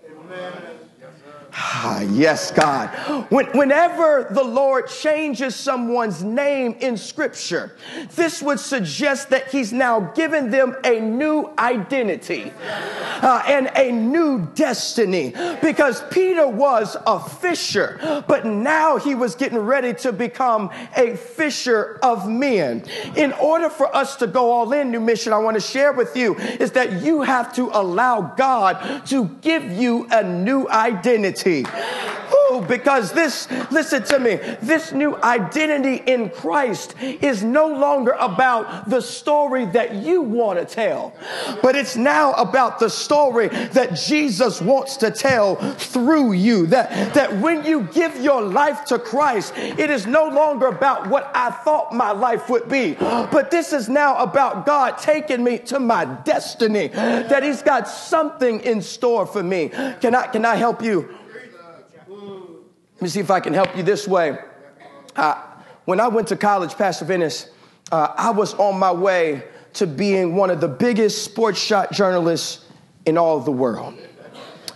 Ah, 1.82 2.00
yes, 2.02 2.50
God. 2.50 2.88
When, 3.30 3.46
whenever 3.46 4.28
the 4.30 4.44
Lord 4.44 4.88
changes 4.88 5.56
someone's 5.56 6.22
name 6.22 6.76
in 6.80 6.96
Scripture, 6.96 7.72
this 8.14 8.42
would 8.42 8.60
suggest 8.60 9.30
that 9.30 9.50
He's 9.50 9.72
now 9.72 10.00
given 10.00 10.50
them 10.50 10.76
a 10.84 11.00
new 11.00 11.50
identity 11.58 12.52
uh, 13.22 13.42
and 13.46 13.70
a 13.76 13.90
new 13.90 14.46
destiny. 14.54 15.32
Because 15.62 16.02
Peter 16.10 16.46
was 16.46 16.96
a 17.06 17.18
fisher, 17.18 18.25
but 18.28 18.44
now 18.44 18.99
he 18.99 19.14
was 19.14 19.34
getting 19.34 19.58
ready 19.58 19.94
to 19.94 20.12
become 20.12 20.70
a 20.96 21.16
fisher 21.16 21.99
of 22.02 22.28
men. 22.28 22.84
In 23.16 23.32
order 23.34 23.70
for 23.70 23.94
us 23.96 24.16
to 24.16 24.26
go 24.26 24.50
all 24.50 24.72
in, 24.72 24.90
new 24.90 25.00
mission, 25.00 25.32
I 25.32 25.38
want 25.38 25.54
to 25.54 25.60
share 25.60 25.92
with 25.92 26.14
you 26.16 26.37
is 26.37 26.72
that 26.72 27.02
you 27.02 27.22
have 27.22 27.54
to 27.54 27.70
allow 27.72 28.20
God 28.37 29.06
to 29.06 29.28
give 29.40 29.70
you 29.70 30.06
a 30.10 30.22
new 30.22 30.68
identity 30.68 30.90
identity. 31.00 31.64
Ooh, 32.50 32.61
because 32.62 33.12
this, 33.12 33.49
listen 33.71 34.03
to 34.05 34.19
me, 34.19 34.37
this 34.62 34.93
new 34.93 35.17
identity 35.17 36.03
in 36.11 36.31
Christ 36.31 36.95
is 37.00 37.43
no 37.43 37.67
longer 37.69 38.12
about 38.19 38.89
the 38.89 39.00
story 39.00 39.67
that 39.67 39.95
you 39.95 40.23
want 40.23 40.59
to 40.59 40.65
tell, 40.65 41.15
but 41.62 41.77
it's 41.77 41.97
now 41.97 42.33
about 42.33 42.79
the 42.79 42.91
story 42.91 43.49
that 43.49 43.95
Jesus 43.95 44.61
wants 44.61 44.97
to 44.99 45.11
tell 45.11 45.57
through 45.75 46.33
you. 46.33 46.67
That, 46.67 47.15
that 47.15 47.37
when 47.39 47.65
you 47.65 47.83
give 47.93 48.21
your 48.21 48.43
life 48.43 48.85
to 48.87 48.99
Christ, 48.99 49.53
it 49.57 49.91
is 49.91 50.07
no 50.07 50.29
longer 50.29 50.67
about 50.67 51.09
what 51.09 51.31
I 51.35 51.50
thought 51.50 51.95
my 51.95 52.12
life 52.12 52.49
would 52.49 52.69
be, 52.69 52.95
but 52.95 53.50
this 53.50 53.73
is 53.73 53.89
now 53.89 54.17
about 54.17 54.67
God 54.67 54.99
taking 54.99 55.45
me 55.45 55.59
to 55.59 55.79
my 55.79 56.05
destiny, 56.05 56.89
that 56.89 57.43
He's 57.43 57.62
got 57.62 57.89
something 57.89 58.61
in 58.61 58.83
store 58.83 59.27
for 59.27 59.43
me. 59.43 59.69
Can 60.00 60.15
I, 60.15 60.27
can 60.27 60.45
I 60.45 60.57
help 60.57 60.83
you? 60.83 61.17
Let 63.00 63.04
me 63.04 63.09
see 63.09 63.21
if 63.21 63.30
I 63.30 63.40
can 63.40 63.54
help 63.54 63.75
you 63.78 63.83
this 63.83 64.07
way. 64.07 64.37
Uh, 65.16 65.42
when 65.87 66.00
I 66.00 66.09
went 66.09 66.28
to 66.28 66.37
college, 66.37 66.75
Pastor 66.75 67.07
Venice, 67.07 67.49
uh, 67.90 68.12
I 68.14 68.28
was 68.28 68.52
on 68.52 68.78
my 68.78 68.92
way 68.92 69.42
to 69.73 69.87
being 69.87 70.37
one 70.37 70.50
of 70.50 70.61
the 70.61 70.69
biggest 70.69 71.25
sports 71.25 71.59
shot 71.59 71.92
journalists 71.92 72.66
in 73.07 73.16
all 73.16 73.40
the 73.40 73.52
world. 73.52 73.95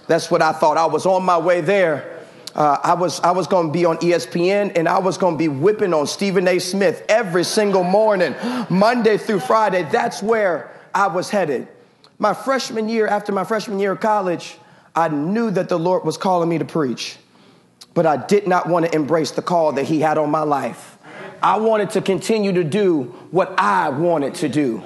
That's 0.07 0.31
what 0.31 0.41
I 0.41 0.53
thought. 0.53 0.79
I 0.79 0.87
was 0.87 1.05
on 1.05 1.23
my 1.23 1.37
way 1.37 1.61
there. 1.61 2.25
Uh, 2.55 2.79
I 2.83 2.95
was 2.95 3.21
I 3.21 3.33
was 3.33 3.47
going 3.47 3.67
to 3.67 3.73
be 3.75 3.85
on 3.85 3.99
ESPN 3.99 4.73
and 4.75 4.89
I 4.89 5.01
was 5.01 5.19
going 5.19 5.35
to 5.35 5.39
be 5.39 5.49
whipping 5.49 5.93
on 5.93 6.07
Stephen 6.07 6.49
A. 6.49 6.59
Smith 6.61 7.05
every 7.11 7.45
single 7.45 7.85
morning, 7.85 8.35
Monday 8.71 9.19
through 9.19 9.41
Friday. 9.41 9.83
That's 9.93 10.23
where 10.23 10.71
I 10.95 11.09
was 11.09 11.29
headed. 11.29 11.69
My 12.19 12.33
freshman 12.33 12.89
year, 12.89 13.07
after 13.07 13.33
my 13.33 13.45
freshman 13.45 13.81
year 13.81 13.93
of 13.93 14.01
college, 14.01 14.57
I 14.97 15.09
knew 15.09 15.51
that 15.51 15.69
the 15.69 15.79
Lord 15.79 16.05
was 16.05 16.17
calling 16.17 16.49
me 16.49 16.57
to 16.57 16.65
preach 16.65 17.19
but 17.95 18.07
I 18.07 18.17
did 18.17 18.47
not 18.47 18.69
want 18.69 18.87
to 18.87 18.95
embrace 18.95 19.31
the 19.31 19.43
call 19.43 19.73
that 19.73 19.85
He 19.85 20.01
had 20.01 20.19
on 20.19 20.31
my 20.31 20.43
life. 20.43 20.99
I 21.43 21.59
wanted 21.59 21.91
to 21.91 22.01
continue 22.01 22.53
to 22.53 22.65
do 22.65 23.15
what 23.31 23.55
I 23.59 23.89
wanted 23.91 24.35
to 24.37 24.49
do. 24.49 24.83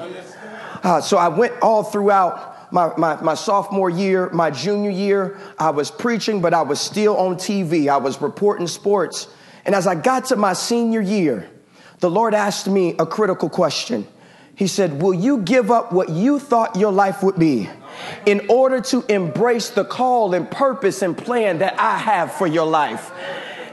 Uh, 0.82 1.00
so 1.00 1.16
I 1.16 1.28
went 1.28 1.54
all 1.62 1.82
throughout 1.82 2.72
my, 2.72 2.94
my, 2.96 3.20
my, 3.20 3.34
sophomore 3.34 3.90
year, 3.90 4.28
my 4.30 4.50
junior 4.50 4.90
year. 4.90 5.38
I 5.58 5.70
was 5.70 5.90
preaching, 5.90 6.40
but 6.40 6.52
I 6.52 6.62
was 6.62 6.80
still 6.80 7.16
on 7.16 7.36
TV. 7.36 7.88
I 7.88 7.96
was 7.96 8.20
reporting 8.20 8.66
sports. 8.66 9.28
And 9.64 9.74
as 9.74 9.86
I 9.86 9.94
got 9.94 10.26
to 10.26 10.36
my 10.36 10.52
senior 10.52 11.00
year, 11.00 11.48
the 12.00 12.10
Lord 12.10 12.34
asked 12.34 12.68
me 12.68 12.94
a 12.98 13.06
critical 13.06 13.48
question. 13.48 14.06
He 14.54 14.66
said, 14.66 15.00
Will 15.00 15.14
you 15.14 15.38
give 15.38 15.70
up 15.70 15.92
what 15.92 16.08
you 16.08 16.38
thought 16.38 16.76
your 16.76 16.92
life 16.92 17.22
would 17.22 17.38
be 17.38 17.68
in 18.26 18.46
order 18.48 18.80
to 18.80 19.04
embrace 19.08 19.70
the 19.70 19.84
call 19.84 20.34
and 20.34 20.50
purpose 20.50 21.02
and 21.02 21.16
plan 21.16 21.58
that 21.58 21.78
I 21.78 21.98
have 21.98 22.32
for 22.32 22.46
your 22.46 22.66
life? 22.66 23.10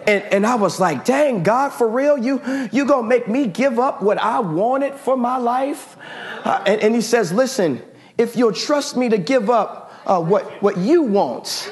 And, 0.07 0.23
and 0.25 0.45
I 0.45 0.55
was 0.55 0.79
like, 0.79 1.03
dang, 1.03 1.43
God, 1.43 1.69
for 1.69 1.87
real? 1.87 2.17
You, 2.17 2.41
you 2.71 2.85
gonna 2.85 3.07
make 3.07 3.27
me 3.27 3.47
give 3.47 3.79
up 3.79 4.01
what 4.01 4.17
I 4.19 4.39
wanted 4.39 4.95
for 4.95 5.17
my 5.17 5.37
life? 5.37 5.97
Uh, 6.43 6.63
and, 6.67 6.81
and 6.81 6.95
he 6.95 7.01
says, 7.01 7.31
listen, 7.31 7.81
if 8.17 8.35
you'll 8.35 8.53
trust 8.53 8.95
me 8.95 9.09
to 9.09 9.17
give 9.17 9.49
up 9.49 9.84
uh, 10.05 10.21
what, 10.21 10.61
what 10.61 10.77
you 10.77 11.03
want. 11.03 11.71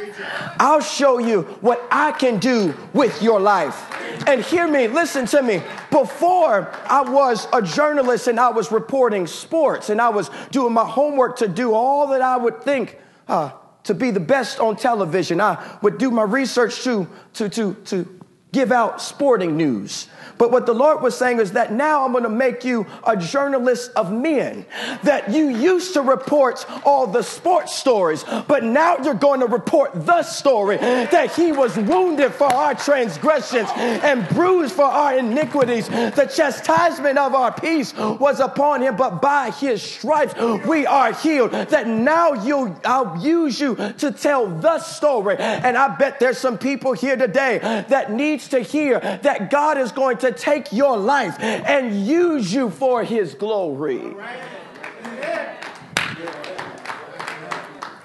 I'll 0.59 0.81
show 0.81 1.19
you 1.19 1.43
what 1.61 1.85
I 1.91 2.11
can 2.11 2.39
do 2.39 2.73
with 2.93 3.21
your 3.21 3.39
life. 3.39 3.89
And 4.27 4.41
hear 4.41 4.67
me, 4.67 4.87
listen 4.87 5.25
to 5.27 5.41
me. 5.41 5.61
Before 5.91 6.71
I 6.85 7.01
was 7.01 7.47
a 7.53 7.61
journalist 7.61 8.27
and 8.27 8.39
I 8.39 8.49
was 8.49 8.71
reporting 8.71 9.27
sports 9.27 9.89
and 9.89 10.01
I 10.01 10.09
was 10.09 10.29
doing 10.51 10.73
my 10.73 10.85
homework 10.85 11.37
to 11.37 11.47
do 11.47 11.73
all 11.73 12.07
that 12.07 12.21
I 12.21 12.37
would 12.37 12.61
think 12.63 12.97
uh, 13.27 13.51
to 13.83 13.93
be 13.93 14.11
the 14.11 14.19
best 14.19 14.59
on 14.59 14.75
television, 14.75 15.41
I 15.41 15.77
would 15.81 15.97
do 15.97 16.09
my 16.09 16.23
research 16.23 16.83
to, 16.83 17.07
to, 17.33 17.49
to, 17.49 17.73
to 17.85 18.22
give 18.53 18.71
out 18.71 19.01
sporting 19.01 19.57
news. 19.57 20.07
But 20.37 20.51
what 20.51 20.65
the 20.65 20.73
Lord 20.73 21.01
was 21.01 21.17
saying 21.17 21.39
is 21.39 21.51
that 21.53 21.73
now 21.73 22.05
I'm 22.05 22.11
going 22.11 22.23
to 22.23 22.29
make 22.29 22.63
you 22.63 22.85
a 23.05 23.15
journalist 23.15 23.91
of 23.95 24.11
men. 24.11 24.65
That 25.03 25.31
you 25.31 25.49
used 25.49 25.93
to 25.93 26.01
report 26.01 26.65
all 26.85 27.07
the 27.07 27.21
sports 27.21 27.75
stories, 27.75 28.23
but 28.47 28.63
now 28.63 28.97
you're 28.97 29.13
going 29.13 29.39
to 29.41 29.47
report 29.47 30.05
the 30.05 30.23
story 30.23 30.77
that 30.77 31.33
he 31.35 31.51
was 31.51 31.77
wounded 31.77 32.33
for 32.33 32.45
our 32.45 32.73
transgressions 32.75 33.69
and 33.75 34.27
bruised 34.29 34.73
for 34.73 34.85
our 34.85 35.17
iniquities. 35.17 35.87
The 35.89 36.29
chastisement 36.33 37.17
of 37.17 37.35
our 37.35 37.51
peace 37.51 37.95
was 37.95 38.39
upon 38.39 38.81
him, 38.81 38.95
but 38.95 39.21
by 39.21 39.51
his 39.51 39.81
stripes 39.81 40.33
we 40.65 40.85
are 40.85 41.13
healed. 41.13 41.51
That 41.51 41.87
now 41.87 42.33
you 42.33 42.75
I'll 42.85 43.17
use 43.23 43.59
you 43.59 43.75
to 43.75 44.11
tell 44.11 44.47
the 44.47 44.79
story. 44.79 45.37
And 45.37 45.77
I 45.77 45.95
bet 45.95 46.19
there's 46.19 46.37
some 46.37 46.57
people 46.57 46.93
here 46.93 47.15
today 47.15 47.59
that 47.89 48.11
needs 48.43 48.49
to 48.49 48.59
hear 48.59 48.99
that 48.99 49.49
God 49.49 49.77
is 49.77 49.91
going 49.91 50.17
to 50.17 50.31
take 50.31 50.71
your 50.71 50.97
life 50.97 51.39
and 51.39 52.05
use 52.05 52.53
you 52.53 52.69
for 52.69 53.03
his 53.03 53.33
glory. 53.33 54.15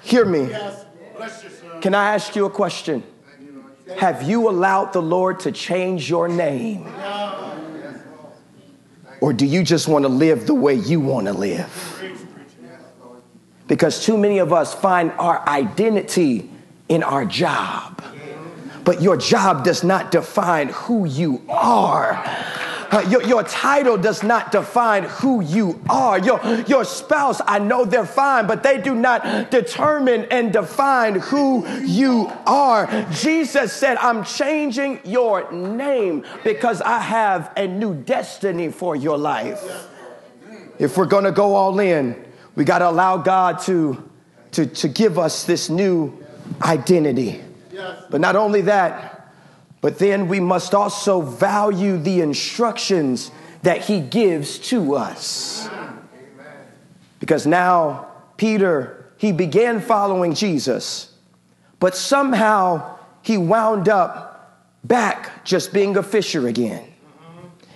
Hear 0.01 0.25
me. 0.25 0.49
Can 1.81 1.93
I 1.95 2.13
ask 2.15 2.35
you 2.35 2.45
a 2.45 2.49
question? 2.49 3.03
Have 3.97 4.23
you 4.23 4.49
allowed 4.49 4.93
the 4.93 5.01
Lord 5.01 5.39
to 5.41 5.51
change 5.51 6.09
your 6.09 6.27
name? 6.27 6.87
Or 9.21 9.33
do 9.33 9.45
you 9.45 9.63
just 9.63 9.87
want 9.87 10.03
to 10.03 10.09
live 10.09 10.47
the 10.47 10.53
way 10.53 10.75
you 10.75 10.99
want 10.99 11.27
to 11.27 11.33
live? 11.33 11.95
Because 13.67 14.03
too 14.03 14.17
many 14.17 14.39
of 14.39 14.51
us 14.51 14.73
find 14.73 15.11
our 15.11 15.47
identity 15.47 16.49
in 16.87 17.03
our 17.03 17.23
job 17.23 18.01
but 18.89 19.03
your 19.03 19.17
job 19.17 19.63
does 19.63 19.83
not 19.83 20.09
define 20.09 20.69
who 20.69 21.05
you 21.05 21.43
are. 21.47 22.13
Uh, 22.89 23.05
your, 23.07 23.21
your 23.21 23.43
title 23.43 23.99
does 23.99 24.23
not 24.23 24.51
define 24.51 25.03
who 25.03 25.41
you 25.41 25.79
are. 25.87 26.17
Your, 26.17 26.43
your 26.67 26.83
spouse, 26.83 27.39
I 27.45 27.59
know 27.59 27.85
they're 27.85 28.03
fine, 28.03 28.47
but 28.47 28.63
they 28.63 28.81
do 28.81 28.95
not 28.95 29.51
determine 29.51 30.25
and 30.31 30.51
define 30.51 31.19
who 31.19 31.67
you 31.81 32.31
are. 32.47 33.05
Jesus 33.11 33.73
said, 33.73 33.97
I'm 33.97 34.23
changing 34.23 35.01
your 35.05 35.51
name 35.51 36.25
because 36.43 36.81
I 36.81 36.97
have 36.97 37.53
a 37.55 37.67
new 37.67 37.93
destiny 37.93 38.71
for 38.71 38.95
your 38.95 39.19
life. 39.19 39.63
If 40.79 40.97
we're 40.97 41.05
going 41.05 41.25
to 41.25 41.31
go 41.31 41.53
all 41.53 41.79
in, 41.79 42.19
we 42.55 42.63
got 42.63 42.79
to 42.79 42.89
allow 42.89 43.17
God 43.17 43.59
to 43.65 44.03
to, 44.53 44.65
to 44.65 44.87
give 44.87 45.19
us 45.19 45.43
this 45.43 45.69
new 45.69 46.25
identity. 46.63 47.43
But 48.09 48.21
not 48.21 48.35
only 48.35 48.61
that, 48.61 49.31
but 49.81 49.99
then 49.99 50.27
we 50.27 50.39
must 50.39 50.73
also 50.73 51.21
value 51.21 51.97
the 51.97 52.21
instructions 52.21 53.31
that 53.63 53.81
he 53.81 53.99
gives 53.99 54.59
to 54.59 54.95
us. 54.95 55.69
Because 57.19 57.45
now 57.45 58.07
Peter, 58.37 59.11
he 59.17 59.31
began 59.31 59.81
following 59.81 60.33
Jesus, 60.33 61.13
but 61.79 61.95
somehow 61.95 62.97
he 63.21 63.37
wound 63.37 63.89
up 63.89 64.65
back 64.83 65.43
just 65.45 65.73
being 65.73 65.97
a 65.97 66.03
fisher 66.03 66.47
again. 66.47 66.85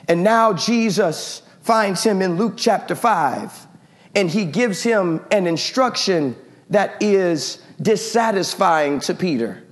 And 0.08 0.24
now 0.24 0.54
Jesus 0.54 1.42
finds 1.62 2.04
him 2.04 2.22
in 2.22 2.36
Luke 2.38 2.54
chapter 2.58 2.96
5, 2.96 3.68
and 4.16 4.30
he 4.30 4.46
gives 4.46 4.84
him 4.84 5.22
an 5.32 5.48
instruction 5.48 6.36
that 6.70 7.02
is 7.02 7.62
dissatisfying 7.82 9.00
to 9.02 9.14
Peter. 9.14 9.63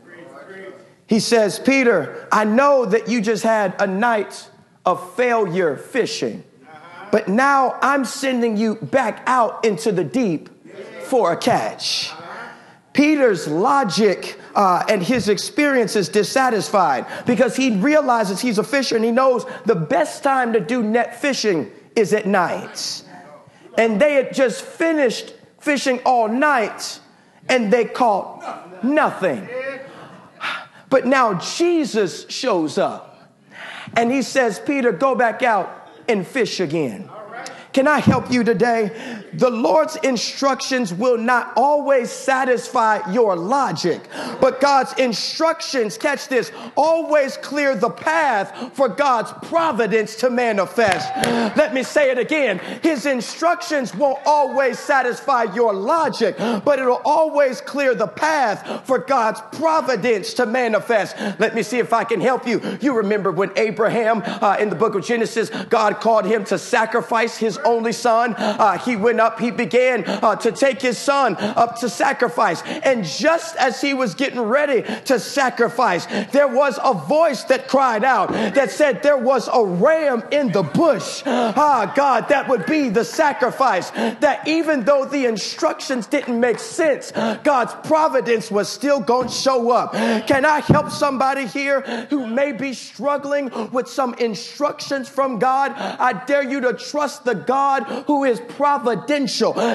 He 1.11 1.19
says, 1.19 1.59
Peter, 1.59 2.25
I 2.31 2.45
know 2.45 2.85
that 2.85 3.09
you 3.09 3.19
just 3.19 3.43
had 3.43 3.75
a 3.81 3.85
night 3.85 4.49
of 4.85 5.13
failure 5.15 5.75
fishing, 5.75 6.41
but 7.11 7.27
now 7.27 7.77
I'm 7.81 8.05
sending 8.05 8.55
you 8.55 8.75
back 8.75 9.21
out 9.27 9.65
into 9.65 9.91
the 9.91 10.05
deep 10.05 10.49
for 11.07 11.33
a 11.33 11.35
catch. 11.35 12.13
Peter's 12.93 13.45
logic 13.45 14.39
uh, 14.55 14.85
and 14.87 15.03
his 15.03 15.27
experience 15.27 15.97
is 15.97 16.07
dissatisfied 16.07 17.05
because 17.25 17.57
he 17.57 17.75
realizes 17.75 18.39
he's 18.39 18.57
a 18.57 18.63
fisher 18.63 18.95
and 18.95 19.03
he 19.03 19.11
knows 19.11 19.45
the 19.65 19.75
best 19.75 20.23
time 20.23 20.53
to 20.53 20.61
do 20.61 20.81
net 20.81 21.19
fishing 21.19 21.69
is 21.93 22.13
at 22.13 22.25
night. 22.25 23.03
And 23.77 23.99
they 23.99 24.13
had 24.13 24.33
just 24.33 24.61
finished 24.61 25.33
fishing 25.59 25.99
all 26.05 26.29
night 26.29 27.01
and 27.49 27.69
they 27.69 27.83
caught 27.83 28.81
nothing. 28.81 29.49
But 30.91 31.07
now 31.07 31.35
Jesus 31.35 32.27
shows 32.29 32.77
up 32.77 33.17
and 33.95 34.11
he 34.11 34.21
says, 34.21 34.59
Peter, 34.59 34.91
go 34.91 35.15
back 35.15 35.41
out 35.41 35.89
and 36.07 36.27
fish 36.27 36.59
again. 36.59 37.09
Can 37.73 37.87
I 37.87 37.99
help 37.99 38.29
you 38.29 38.43
today? 38.43 39.20
The 39.33 39.49
Lord's 39.49 39.95
instructions 39.97 40.93
will 40.93 41.17
not 41.17 41.53
always 41.55 42.09
satisfy 42.09 43.11
your 43.11 43.35
logic, 43.35 44.01
but 44.41 44.59
God's 44.59 44.93
instructions, 44.93 45.97
catch 45.97 46.27
this, 46.27 46.51
always 46.75 47.37
clear 47.37 47.75
the 47.75 47.89
path 47.89 48.73
for 48.73 48.89
God's 48.89 49.31
providence 49.47 50.15
to 50.17 50.29
manifest. 50.29 51.09
Let 51.55 51.73
me 51.73 51.83
say 51.83 52.11
it 52.11 52.17
again. 52.17 52.59
His 52.83 53.05
instructions 53.05 53.95
won't 53.95 54.19
always 54.25 54.77
satisfy 54.79 55.43
your 55.53 55.73
logic, 55.73 56.35
but 56.37 56.79
it'll 56.79 57.01
always 57.05 57.61
clear 57.61 57.95
the 57.95 58.07
path 58.07 58.85
for 58.85 58.99
God's 58.99 59.41
providence 59.53 60.33
to 60.35 60.45
manifest. 60.45 61.15
Let 61.39 61.55
me 61.55 61.63
see 61.63 61.79
if 61.79 61.93
I 61.93 62.03
can 62.03 62.19
help 62.19 62.45
you. 62.47 62.61
You 62.81 62.97
remember 62.97 63.31
when 63.31 63.51
Abraham 63.57 64.23
uh, 64.25 64.57
in 64.59 64.69
the 64.69 64.75
book 64.75 64.95
of 64.95 65.05
Genesis, 65.05 65.49
God 65.69 66.01
called 66.01 66.25
him 66.25 66.43
to 66.45 66.57
sacrifice 66.57 67.37
his 67.37 67.57
only 67.59 67.93
son. 67.93 68.35
Uh, 68.37 68.77
he 68.77 68.95
went 68.95 69.20
up, 69.21 69.39
he 69.39 69.51
began 69.51 70.03
uh, 70.05 70.35
to 70.35 70.51
take 70.51 70.81
his 70.81 70.97
son 70.97 71.37
up 71.39 71.79
to 71.79 71.87
sacrifice. 71.87 72.61
And 72.83 73.05
just 73.05 73.55
as 73.55 73.79
he 73.79 73.93
was 73.93 74.15
getting 74.15 74.41
ready 74.41 74.81
to 75.05 75.19
sacrifice, 75.19 76.05
there 76.31 76.47
was 76.47 76.77
a 76.83 76.93
voice 76.93 77.43
that 77.45 77.67
cried 77.67 78.03
out 78.03 78.31
that 78.31 78.71
said, 78.71 79.03
There 79.03 79.17
was 79.17 79.47
a 79.47 79.63
ram 79.63 80.23
in 80.31 80.51
the 80.51 80.63
bush. 80.63 81.23
Ah, 81.25 81.93
God, 81.95 82.27
that 82.29 82.49
would 82.49 82.65
be 82.65 82.89
the 82.89 83.05
sacrifice. 83.05 83.91
That 83.91 84.47
even 84.47 84.83
though 84.83 85.05
the 85.05 85.25
instructions 85.25 86.07
didn't 86.07 86.39
make 86.39 86.59
sense, 86.59 87.11
God's 87.11 87.73
providence 87.87 88.49
was 88.49 88.67
still 88.67 88.99
going 88.99 89.27
to 89.27 89.33
show 89.33 89.71
up. 89.71 89.93
Can 90.27 90.45
I 90.45 90.61
help 90.61 90.89
somebody 90.89 91.45
here 91.45 91.81
who 92.09 92.25
may 92.25 92.51
be 92.51 92.73
struggling 92.73 93.49
with 93.71 93.87
some 93.87 94.13
instructions 94.15 95.07
from 95.07 95.39
God? 95.39 95.71
I 95.73 96.13
dare 96.25 96.43
you 96.43 96.61
to 96.61 96.73
trust 96.73 97.25
the 97.25 97.35
God 97.35 97.83
who 98.07 98.23
is 98.23 98.39
providential, 98.39 99.10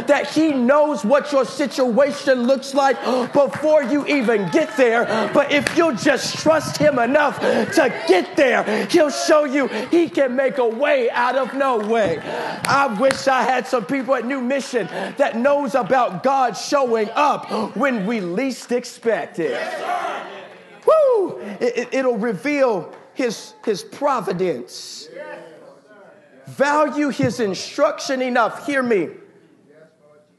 that 0.07 0.31
He 0.31 0.53
knows 0.53 1.05
what 1.05 1.33
your 1.33 1.45
situation 1.45 2.43
looks 2.43 2.75
like 2.75 2.97
before 3.33 3.83
you 3.83 4.07
even 4.07 4.49
get 4.51 4.77
there. 4.77 5.05
But 5.33 5.53
if 5.53 5.77
you'll 5.77 5.95
just 5.95 6.39
trust 6.39 6.77
Him 6.77 6.99
enough 6.99 7.41
to 7.41 8.05
get 8.09 8.37
there, 8.37 8.87
He'll 8.87 9.11
show 9.11 9.45
you 9.45 9.69
He 9.91 10.09
can 10.09 10.35
make 10.37 10.59
a 10.59 10.69
way 10.69 11.11
out 11.11 11.37
of 11.37 11.55
no 11.55 11.79
way. 11.79 12.19
I 12.19 12.97
wish 12.99 13.29
I 13.29 13.43
had 13.43 13.67
some 13.67 13.85
people 13.85 14.15
at 14.15 14.27
New 14.27 14.41
Mission 14.41 14.87
that 15.17 15.37
knows 15.37 15.75
about 15.75 16.23
God 16.23 16.53
showing 16.53 17.09
up 17.15 17.77
when 17.77 18.07
we 18.07 18.21
least 18.21 18.73
expect 18.73 19.39
it. 19.39 19.57
Woo! 20.87 21.41
It, 21.61 21.89
it, 21.93 22.05
will 22.05 22.17
reveal 22.17 22.95
His, 23.15 23.55
His 23.65 23.83
providence. 23.83 25.09
Value 26.47 27.09
His 27.09 27.41
instruction 27.41 28.23
enough, 28.23 28.67
hear 28.67 28.83
me, 28.83 29.09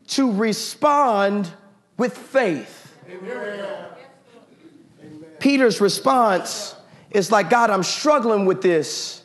to 0.07 0.31
respond 0.31 1.51
with 1.97 2.17
faith. 2.17 2.95
Peter's 5.39 5.79
response 5.81 6.75
is 7.11 7.31
like, 7.31 7.49
God, 7.49 7.69
I'm 7.69 7.83
struggling 7.83 8.45
with 8.45 8.61
this, 8.61 9.23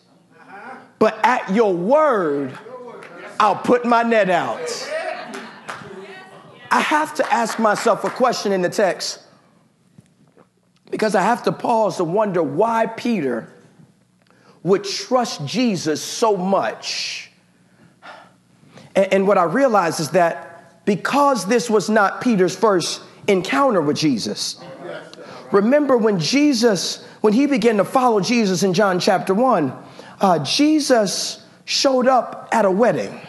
but 0.98 1.18
at 1.24 1.52
your 1.52 1.74
word, 1.74 2.58
I'll 3.40 3.56
put 3.56 3.84
my 3.84 4.02
net 4.02 4.30
out. 4.30 4.60
I 6.70 6.80
have 6.80 7.14
to 7.16 7.32
ask 7.32 7.58
myself 7.58 8.04
a 8.04 8.10
question 8.10 8.52
in 8.52 8.62
the 8.62 8.68
text 8.68 9.20
because 10.90 11.14
I 11.14 11.22
have 11.22 11.42
to 11.44 11.52
pause 11.52 11.96
to 11.96 12.04
wonder 12.04 12.42
why 12.42 12.86
Peter 12.86 13.52
would 14.62 14.84
trust 14.84 15.44
Jesus 15.44 16.00
so 16.02 16.36
much. 16.36 17.30
And, 18.94 19.12
and, 19.12 19.26
what 19.26 19.38
I 19.38 19.44
realize 19.44 20.00
is 20.00 20.10
that 20.10 20.51
because 20.84 21.46
this 21.46 21.70
was 21.70 21.88
not 21.88 22.20
Peter's 22.20 22.56
first 22.56 23.02
encounter 23.28 23.80
with 23.80 23.96
Jesus, 23.96 24.60
remember 25.52 25.96
when 25.96 26.18
Jesus, 26.18 27.04
when 27.20 27.32
he 27.32 27.46
began 27.46 27.76
to 27.76 27.84
follow 27.84 28.20
Jesus 28.20 28.62
in 28.62 28.74
John 28.74 28.98
chapter 28.98 29.34
1, 29.34 29.72
uh, 30.20 30.38
Jesus 30.44 31.44
showed 31.64 32.06
up 32.06 32.48
at 32.52 32.64
a 32.64 32.70
wedding. 32.70 33.20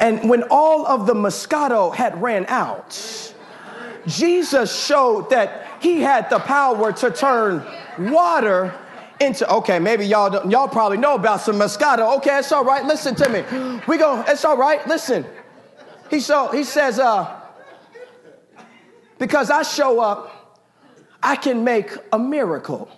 And 0.00 0.28
when 0.28 0.42
all 0.50 0.86
of 0.86 1.06
the 1.06 1.14
Moscato 1.14 1.94
had 1.94 2.20
ran 2.20 2.46
out, 2.48 3.32
Jesus 4.06 4.84
showed 4.84 5.30
that 5.30 5.68
he 5.80 6.00
had 6.00 6.28
the 6.30 6.38
power 6.40 6.92
to 6.92 7.10
turn 7.10 7.64
water 7.98 8.74
into 9.20 9.48
okay 9.48 9.78
maybe 9.78 10.04
y'all 10.04 10.28
don't, 10.28 10.50
y'all 10.50 10.66
probably 10.66 10.98
know 10.98 11.14
about 11.14 11.40
some 11.40 11.54
moscato. 11.54 12.16
Okay 12.16 12.38
it's 12.38 12.50
all 12.50 12.64
right. 12.64 12.84
Listen 12.84 13.14
to 13.14 13.28
me. 13.28 13.80
We 13.86 13.96
go 13.96 14.24
it's 14.26 14.44
all 14.44 14.56
right. 14.56 14.84
Listen 14.88 15.24
he 16.10 16.20
so 16.20 16.48
he 16.48 16.64
says 16.64 16.98
uh 16.98 17.40
because 19.18 19.50
i 19.50 19.62
show 19.62 20.00
up 20.00 20.60
i 21.22 21.36
can 21.36 21.64
make 21.64 21.90
a 22.12 22.18
miracle. 22.18 22.90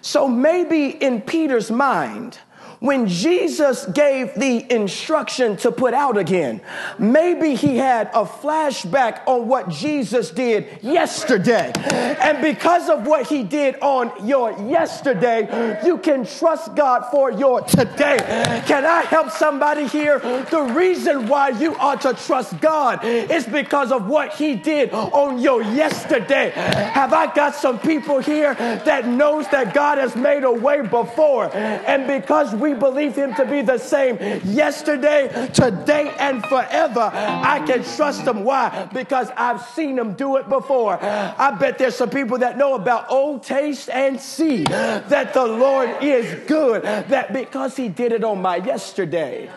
So 0.00 0.28
maybe 0.28 0.88
in 0.88 1.22
peter's 1.22 1.70
mind 1.70 2.38
when 2.84 3.08
Jesus 3.08 3.86
gave 3.86 4.34
the 4.34 4.70
instruction 4.70 5.56
to 5.56 5.72
put 5.72 5.94
out 5.94 6.18
again, 6.18 6.60
maybe 6.98 7.54
he 7.54 7.78
had 7.78 8.08
a 8.08 8.26
flashback 8.26 9.26
on 9.26 9.48
what 9.48 9.70
Jesus 9.70 10.30
did 10.30 10.66
yesterday. 10.82 11.72
And 11.80 12.42
because 12.42 12.90
of 12.90 13.06
what 13.06 13.26
he 13.26 13.42
did 13.42 13.76
on 13.80 14.28
your 14.28 14.50
yesterday, 14.68 15.80
you 15.82 15.96
can 15.96 16.26
trust 16.26 16.76
God 16.76 17.06
for 17.10 17.32
your 17.32 17.62
today. 17.62 18.18
Can 18.66 18.84
I 18.84 19.00
help 19.08 19.30
somebody 19.30 19.86
here? 19.86 20.18
The 20.50 20.70
reason 20.76 21.26
why 21.26 21.48
you 21.58 21.74
ought 21.76 22.02
to 22.02 22.12
trust 22.12 22.60
God 22.60 23.02
is 23.02 23.46
because 23.46 23.92
of 23.92 24.08
what 24.08 24.34
he 24.34 24.56
did 24.56 24.92
on 24.92 25.38
your 25.38 25.62
yesterday. 25.62 26.50
Have 26.50 27.14
I 27.14 27.34
got 27.34 27.54
some 27.54 27.78
people 27.78 28.18
here 28.18 28.52
that 28.52 29.08
knows 29.08 29.48
that 29.48 29.72
God 29.72 29.96
has 29.96 30.14
made 30.14 30.44
a 30.44 30.52
way 30.52 30.82
before 30.82 31.50
and 31.54 32.06
because 32.06 32.54
we 32.54 32.73
believe 32.74 33.14
him 33.14 33.34
to 33.34 33.44
be 33.44 33.62
the 33.62 33.78
same 33.78 34.16
yesterday, 34.44 35.50
today, 35.52 36.14
and 36.18 36.44
forever, 36.46 37.10
I 37.12 37.64
can 37.66 37.84
trust 37.84 38.22
him. 38.22 38.44
Why? 38.44 38.88
Because 38.92 39.30
I've 39.36 39.62
seen 39.68 39.98
him 39.98 40.14
do 40.14 40.36
it 40.36 40.48
before. 40.48 40.98
I 41.02 41.50
bet 41.52 41.78
there's 41.78 41.96
some 41.96 42.10
people 42.10 42.38
that 42.38 42.58
know 42.58 42.74
about 42.74 43.10
old 43.10 43.42
taste 43.42 43.88
and 43.90 44.20
see 44.20 44.64
that 44.64 45.34
the 45.34 45.46
Lord 45.46 46.02
is 46.02 46.46
good, 46.46 46.82
that 46.82 47.32
because 47.32 47.76
he 47.76 47.88
did 47.88 48.12
it 48.12 48.24
on 48.24 48.42
my 48.42 48.56
yesterday, 48.56 49.50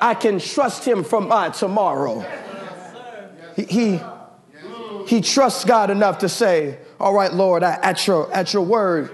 I 0.00 0.14
can 0.14 0.38
trust 0.38 0.84
him 0.84 1.04
from 1.04 1.28
my 1.28 1.50
tomorrow. 1.50 2.24
He, 3.56 3.64
he, 3.64 4.00
he 5.06 5.20
trusts 5.20 5.64
God 5.64 5.90
enough 5.90 6.18
to 6.18 6.28
say, 6.28 6.78
All 6.98 7.12
right, 7.12 7.32
Lord, 7.32 7.62
I, 7.62 7.74
at, 7.82 8.06
your, 8.06 8.32
at 8.32 8.54
your 8.54 8.62
word, 8.62 9.10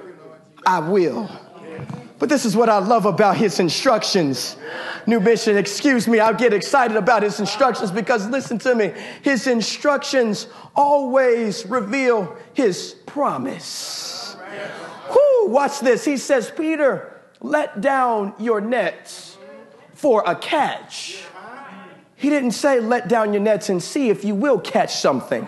I 0.64 0.80
will. 0.80 1.30
But 2.18 2.30
this 2.30 2.46
is 2.46 2.56
what 2.56 2.70
I 2.70 2.78
love 2.78 3.04
about 3.04 3.36
his 3.36 3.60
instructions. 3.60 4.56
New 5.06 5.20
Mission, 5.20 5.56
excuse 5.56 6.08
me, 6.08 6.18
I'll 6.18 6.34
get 6.34 6.54
excited 6.54 6.96
about 6.96 7.22
his 7.22 7.40
instructions 7.40 7.90
because 7.90 8.26
listen 8.28 8.58
to 8.60 8.74
me, 8.74 8.92
his 9.22 9.46
instructions 9.46 10.46
always 10.74 11.66
reveal 11.66 12.34
his 12.54 12.96
promise. 13.04 14.36
Whoo, 15.10 15.48
watch 15.48 15.80
this. 15.80 16.04
He 16.04 16.16
says, 16.16 16.50
Peter, 16.50 17.20
let 17.40 17.80
down 17.82 18.32
your 18.38 18.60
nets 18.60 19.36
for 19.92 20.22
a 20.26 20.34
catch. 20.34 21.22
He 22.16 22.30
didn't 22.30 22.52
say, 22.52 22.80
let 22.80 23.08
down 23.08 23.34
your 23.34 23.42
nets 23.42 23.68
and 23.68 23.82
see 23.82 24.08
if 24.08 24.24
you 24.24 24.34
will 24.34 24.58
catch 24.58 24.96
something. 24.96 25.46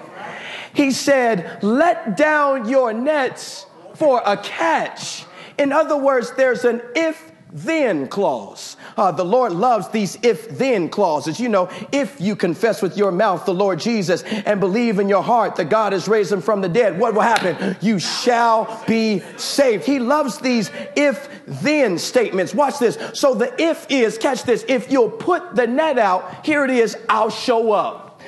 He 0.74 0.90
said, 0.90 1.62
let 1.62 2.16
down 2.16 2.68
your 2.68 2.92
nets 2.92 3.64
for 3.94 4.22
a 4.24 4.37
catch. 4.37 5.24
In 5.59 5.73
other 5.73 5.97
words, 5.97 6.33
there's 6.37 6.64
an 6.64 6.81
if 6.94 7.33
then 7.53 8.09
clause. 8.09 8.77
Uh, 8.97 9.11
the 9.11 9.25
Lord 9.25 9.53
loves 9.53 9.88
these 9.88 10.18
if 10.23 10.49
then 10.51 10.88
clauses. 10.88 11.40
You 11.40 11.49
know, 11.49 11.71
if 11.92 12.21
you 12.21 12.37
confess 12.37 12.83
with 12.83 12.97
your 12.97 13.11
mouth 13.11 13.44
the 13.44 13.55
Lord 13.55 13.79
Jesus 13.79 14.23
and 14.23 14.61
believe 14.61 14.99
in 14.99 15.09
your 15.09 15.23
heart 15.23 15.57
that 15.57 15.71
God 15.71 15.92
has 15.92 16.09
raised 16.09 16.33
him 16.33 16.40
from 16.40 16.61
the 16.61 16.68
dead, 16.68 16.99
what 16.99 17.14
will 17.14 17.23
happen? 17.23 17.77
You 17.81 17.99
shall 17.99 18.85
be 18.87 19.23
saved. 19.37 19.85
He 19.85 19.99
loves 19.99 20.38
these 20.38 20.71
if 20.97 21.29
then 21.47 21.99
statements. 21.99 22.55
Watch 22.55 22.79
this. 22.79 22.99
So 23.14 23.35
the 23.35 23.55
if 23.61 23.87
is, 23.88 24.18
catch 24.18 24.42
this, 24.42 24.64
if 24.68 24.90
you'll 24.90 25.11
put 25.11 25.55
the 25.55 25.66
net 25.66 25.99
out, 25.99 26.44
here 26.44 26.64
it 26.64 26.71
is, 26.71 26.97
I'll 27.09 27.31
show 27.31 27.73
up. 27.73 28.21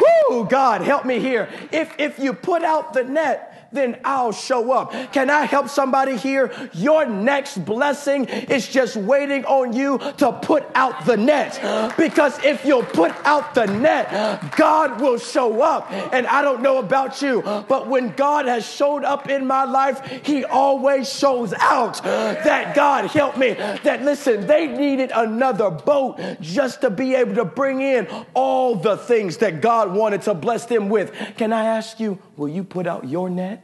Whoo, 0.00 0.46
God, 0.46 0.82
help 0.82 1.04
me 1.04 1.20
here. 1.20 1.48
If, 1.70 1.94
if 1.98 2.18
you 2.18 2.32
put 2.32 2.62
out 2.62 2.92
the 2.94 3.04
net, 3.04 3.55
then 3.72 3.98
I'll 4.04 4.32
show 4.32 4.72
up. 4.72 4.92
Can 5.12 5.30
I 5.30 5.44
help 5.44 5.68
somebody 5.68 6.16
here? 6.16 6.52
Your 6.72 7.06
next 7.06 7.64
blessing 7.64 8.24
is 8.26 8.68
just 8.68 8.96
waiting 8.96 9.44
on 9.44 9.72
you 9.72 9.98
to 10.18 10.32
put 10.32 10.64
out 10.74 11.04
the 11.06 11.16
net. 11.16 11.96
Because 11.96 12.42
if 12.44 12.64
you'll 12.64 12.84
put 12.84 13.12
out 13.24 13.54
the 13.54 13.66
net, 13.66 14.56
God 14.56 15.00
will 15.00 15.18
show 15.18 15.62
up. 15.62 15.90
And 16.12 16.26
I 16.26 16.42
don't 16.42 16.62
know 16.62 16.78
about 16.78 17.22
you, 17.22 17.42
but 17.42 17.88
when 17.88 18.12
God 18.14 18.46
has 18.46 18.66
showed 18.66 19.04
up 19.04 19.28
in 19.28 19.46
my 19.46 19.64
life, 19.64 20.04
He 20.24 20.44
always 20.44 21.12
shows 21.12 21.52
out. 21.54 22.02
That 22.02 22.74
God 22.74 23.06
help 23.06 23.36
me. 23.36 23.52
That 23.52 24.02
listen, 24.02 24.46
they 24.46 24.66
needed 24.66 25.10
another 25.14 25.70
boat 25.70 26.20
just 26.40 26.80
to 26.82 26.90
be 26.90 27.14
able 27.14 27.34
to 27.36 27.44
bring 27.44 27.80
in 27.80 28.08
all 28.34 28.74
the 28.74 28.96
things 28.96 29.38
that 29.38 29.60
God 29.60 29.92
wanted 29.92 30.22
to 30.22 30.34
bless 30.34 30.66
them 30.66 30.88
with. 30.88 31.12
Can 31.36 31.52
I 31.52 31.64
ask 31.64 32.00
you, 32.00 32.18
will 32.36 32.48
you 32.48 32.64
put 32.64 32.86
out 32.86 33.08
your 33.08 33.28
net? 33.28 33.55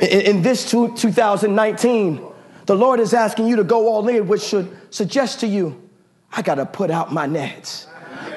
In, 0.00 0.20
in 0.20 0.42
this 0.42 0.68
two, 0.68 0.94
2019, 0.96 2.24
the 2.66 2.74
Lord 2.76 3.00
is 3.00 3.14
asking 3.14 3.46
you 3.46 3.56
to 3.56 3.64
go 3.64 3.88
all 3.88 4.06
in, 4.08 4.28
which 4.28 4.42
should 4.42 4.76
suggest 4.90 5.40
to 5.40 5.46
you, 5.46 5.88
I 6.32 6.42
got 6.42 6.56
to 6.56 6.66
put 6.66 6.90
out 6.90 7.12
my 7.12 7.26
nets 7.26 7.86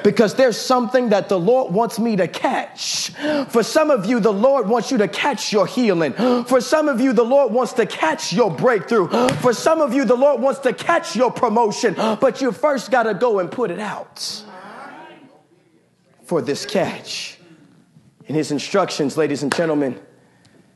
because 0.03 0.35
there's 0.35 0.57
something 0.57 1.09
that 1.09 1.29
the 1.29 1.39
Lord 1.39 1.73
wants 1.73 1.99
me 1.99 2.15
to 2.15 2.27
catch. 2.27 3.09
For 3.49 3.63
some 3.63 3.91
of 3.91 4.05
you, 4.05 4.19
the 4.19 4.31
Lord 4.31 4.67
wants 4.67 4.91
you 4.91 4.97
to 4.97 5.07
catch 5.07 5.51
your 5.51 5.67
healing. 5.67 6.13
For 6.45 6.61
some 6.61 6.87
of 6.87 7.01
you, 7.01 7.13
the 7.13 7.23
Lord 7.23 7.51
wants 7.51 7.73
to 7.73 7.85
catch 7.85 8.33
your 8.33 8.51
breakthrough. 8.51 9.07
For 9.35 9.53
some 9.53 9.81
of 9.81 9.93
you, 9.93 10.05
the 10.05 10.15
Lord 10.15 10.41
wants 10.41 10.59
to 10.61 10.73
catch 10.73 11.15
your 11.15 11.31
promotion, 11.31 11.95
but 11.95 12.41
you 12.41 12.51
first 12.51 12.91
got 12.91 13.03
to 13.03 13.13
go 13.13 13.39
and 13.39 13.51
put 13.51 13.71
it 13.71 13.79
out 13.79 14.43
for 16.23 16.41
this 16.41 16.65
catch. 16.65 17.37
In 18.27 18.35
his 18.35 18.51
instructions, 18.51 19.17
ladies 19.17 19.43
and 19.43 19.53
gentlemen, 19.53 19.99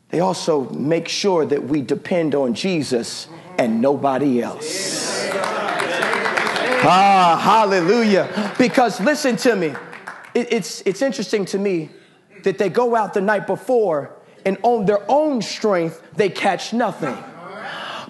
they 0.09 0.19
also 0.19 0.69
make 0.69 1.07
sure 1.07 1.45
that 1.45 1.63
we 1.63 1.81
depend 1.81 2.35
on 2.35 2.53
Jesus 2.53 3.27
and 3.57 3.81
nobody 3.81 4.41
else. 4.41 5.29
Ah, 6.87 7.39
hallelujah. 7.41 8.53
Because 8.57 8.99
listen 9.01 9.35
to 9.37 9.55
me, 9.55 9.73
it, 10.33 10.53
it's, 10.53 10.81
it's 10.81 11.01
interesting 11.01 11.45
to 11.45 11.57
me 11.57 11.89
that 12.43 12.57
they 12.57 12.69
go 12.69 12.95
out 12.95 13.13
the 13.13 13.21
night 13.21 13.47
before 13.47 14.15
and 14.45 14.57
on 14.61 14.85
their 14.85 15.03
own 15.09 15.41
strength, 15.41 16.01
they 16.15 16.29
catch 16.29 16.73
nothing. 16.73 17.17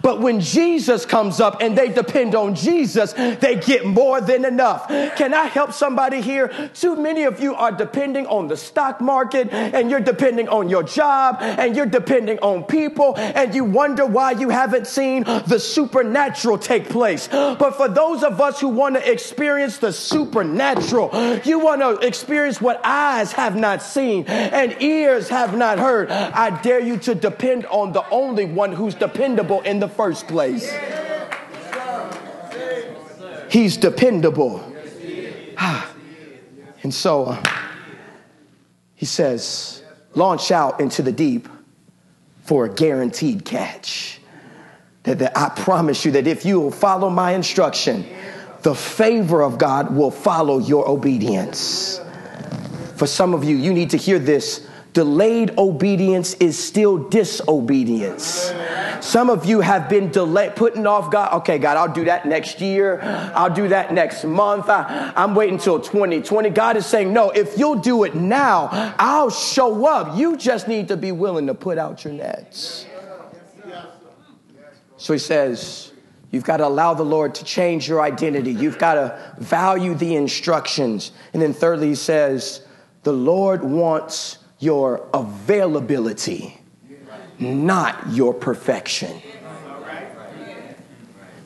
But 0.06 0.22
when 0.22 0.40
Jesus 0.40 1.04
comes 1.04 1.40
up 1.40 1.64
and 1.64 1.76
they 1.76 1.90
depend 1.90 2.36
on 2.36 2.54
Jesus, 2.54 3.14
they 3.14 3.56
get 3.56 3.88
more 3.88 4.22
than 4.22 4.46
enough. 4.46 4.88
Can 4.88 5.34
I 5.34 5.46
help 5.46 5.74
somebody 5.74 6.22
here? 6.22 6.70
Too 6.76 6.96
many 6.96 7.24
of 7.24 7.40
you 7.40 7.56
are 7.56 7.72
depending 7.72 8.28
on 8.28 8.48
the 8.48 8.56
stock 8.56 9.02
market 9.02 9.52
and 9.52 9.90
you're 9.90 10.00
depending 10.00 10.48
on 10.48 10.70
your 10.70 10.84
job 10.84 11.38
and 11.42 11.76
you're 11.76 11.88
depending 11.88 12.38
on 12.42 12.66
people 12.66 13.16
and 13.18 13.56
you 13.56 13.64
wonder 13.64 14.06
why 14.06 14.34
you 14.34 14.50
haven't 14.50 14.86
seen 14.86 15.24
the 15.24 15.58
supernatural 15.58 16.60
take 16.60 16.88
place. 16.88 17.28
But 17.28 17.72
for 17.72 17.88
those 17.88 18.22
of 18.22 18.40
us 18.40 18.60
who 18.60 18.68
want 18.68 18.98
to 18.98 19.12
experience 19.12 19.80
the 19.80 19.92
supernatural, 19.92 21.10
you 21.46 21.58
want 21.58 21.82
to 21.82 22.06
experience 22.06 22.62
what 22.62 22.80
eyes 22.84 23.32
have 23.32 23.56
not 23.56 23.82
seen 23.82 24.26
and 24.28 24.80
ears 24.84 25.30
have 25.30 25.58
not 25.58 25.80
heard. 25.80 26.12
I 26.12 26.62
dare 26.62 26.80
you 26.80 26.98
to 27.00 27.16
depend 27.16 27.66
on 27.66 27.92
the 27.92 28.08
only 28.12 28.46
one 28.46 28.72
who's 28.72 28.94
dependable 28.94 29.62
in 29.62 29.80
the 29.80 29.95
first 29.96 30.28
place. 30.28 30.72
He's 33.50 33.78
dependable. 33.78 34.64
And 36.84 36.94
so 36.94 37.26
uh, 37.26 37.44
he 38.94 39.08
says, 39.08 39.82
launch 40.14 40.52
out 40.52 40.80
into 40.80 41.02
the 41.02 41.12
deep 41.12 41.50
for 42.44 42.66
a 42.66 42.70
guaranteed 42.70 43.44
catch. 43.44 44.22
That, 45.02 45.18
that 45.18 45.36
I 45.36 45.50
promise 45.50 46.06
you 46.06 46.12
that 46.12 46.28
if 46.28 46.46
you 46.46 46.60
will 46.60 46.70
follow 46.70 47.10
my 47.10 47.32
instruction, 47.32 48.06
the 48.62 48.76
favor 48.76 49.42
of 49.42 49.58
God 49.58 49.96
will 49.96 50.12
follow 50.12 50.60
your 50.60 50.88
obedience. 50.88 52.00
For 52.98 53.08
some 53.08 53.34
of 53.34 53.44
you, 53.44 53.56
you 53.56 53.74
need 53.74 53.90
to 53.92 53.98
hear 53.98 54.20
this 54.20 54.68
delayed 54.96 55.52
obedience 55.58 56.36
is 56.36 56.58
still 56.58 56.98
disobedience. 56.98 58.54
Some 59.02 59.30
of 59.30 59.46
you 59.46 59.60
have 59.60 59.90
been 59.90 60.10
delayed, 60.10 60.56
putting 60.56 60.88
off 60.88 61.12
God. 61.12 61.34
Okay, 61.42 61.60
God, 61.60 61.76
I'll 61.76 61.94
do 61.94 62.06
that 62.06 62.26
next 62.26 62.62
year. 62.62 63.02
I'll 63.36 63.54
do 63.54 63.68
that 63.68 63.94
next 63.94 64.24
month. 64.24 64.70
I, 64.70 65.12
am 65.18 65.36
waiting 65.36 65.56
until 65.56 65.82
2020. 65.82 66.50
God 66.52 66.78
is 66.78 66.86
saying, 66.86 67.12
no, 67.12 67.30
if 67.30 67.58
you'll 67.58 67.76
do 67.76 68.06
it 68.06 68.16
now, 68.16 68.70
I'll 68.98 69.30
show 69.30 69.86
up. 69.86 70.18
You 70.18 70.38
just 70.38 70.70
need 70.70 70.88
to 70.88 70.98
be 70.98 71.12
willing 71.12 71.48
to 71.48 71.54
put 71.54 71.78
out 71.78 72.06
your 72.06 72.14
nets. 72.14 72.86
So 74.96 75.12
he 75.12 75.20
says, 75.20 75.92
You've 76.32 76.44
got 76.44 76.58
to 76.58 76.68
allow 76.68 76.94
the 76.94 77.04
Lord 77.04 77.36
to 77.36 77.46
change 77.46 77.88
your 77.88 78.02
identity. 78.02 78.52
You've 78.52 78.78
got 78.78 78.96
to 78.96 79.36
value 79.38 79.94
the 79.94 80.16
instructions. 80.16 81.14
And 81.32 81.42
then, 81.42 81.54
thirdly, 81.54 81.90
he 81.90 81.96
says, 81.96 82.66
The 83.04 83.14
Lord 83.14 83.64
wants 83.64 84.40
your 84.66 85.08
availability, 85.14 86.60
not 87.40 88.10
your 88.10 88.34
perfection. 88.34 89.22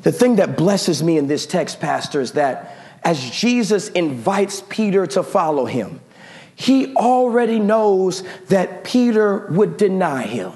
The 0.01 0.11
thing 0.13 0.37
that 0.37 0.55
blesses 0.55 1.03
me 1.03 1.17
in 1.17 1.27
this 1.27 1.45
text, 1.45 1.81
Pastor, 1.81 2.21
is 2.21 2.31
that 2.31 2.77
as 3.03 3.29
Jesus 3.29 3.89
invites 3.89 4.63
Peter 4.69 5.05
to 5.07 5.23
follow 5.23 5.65
him, 5.65 5.99
he 6.55 6.95
already 6.95 7.59
knows 7.59 8.23
that 8.47 8.83
Peter 8.83 9.47
would 9.47 9.77
deny 9.77 10.23
him. 10.23 10.53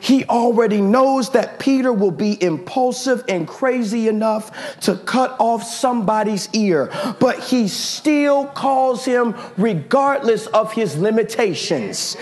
He 0.00 0.24
already 0.24 0.80
knows 0.80 1.30
that 1.30 1.58
Peter 1.58 1.92
will 1.92 2.10
be 2.10 2.42
impulsive 2.42 3.24
and 3.28 3.46
crazy 3.46 4.08
enough 4.08 4.78
to 4.80 4.96
cut 4.96 5.36
off 5.38 5.64
somebody's 5.64 6.48
ear, 6.52 6.90
but 7.18 7.38
he 7.38 7.68
still 7.68 8.46
calls 8.46 9.04
him 9.04 9.34
regardless 9.56 10.46
of 10.48 10.72
his 10.72 10.96
limitations. 10.96 12.16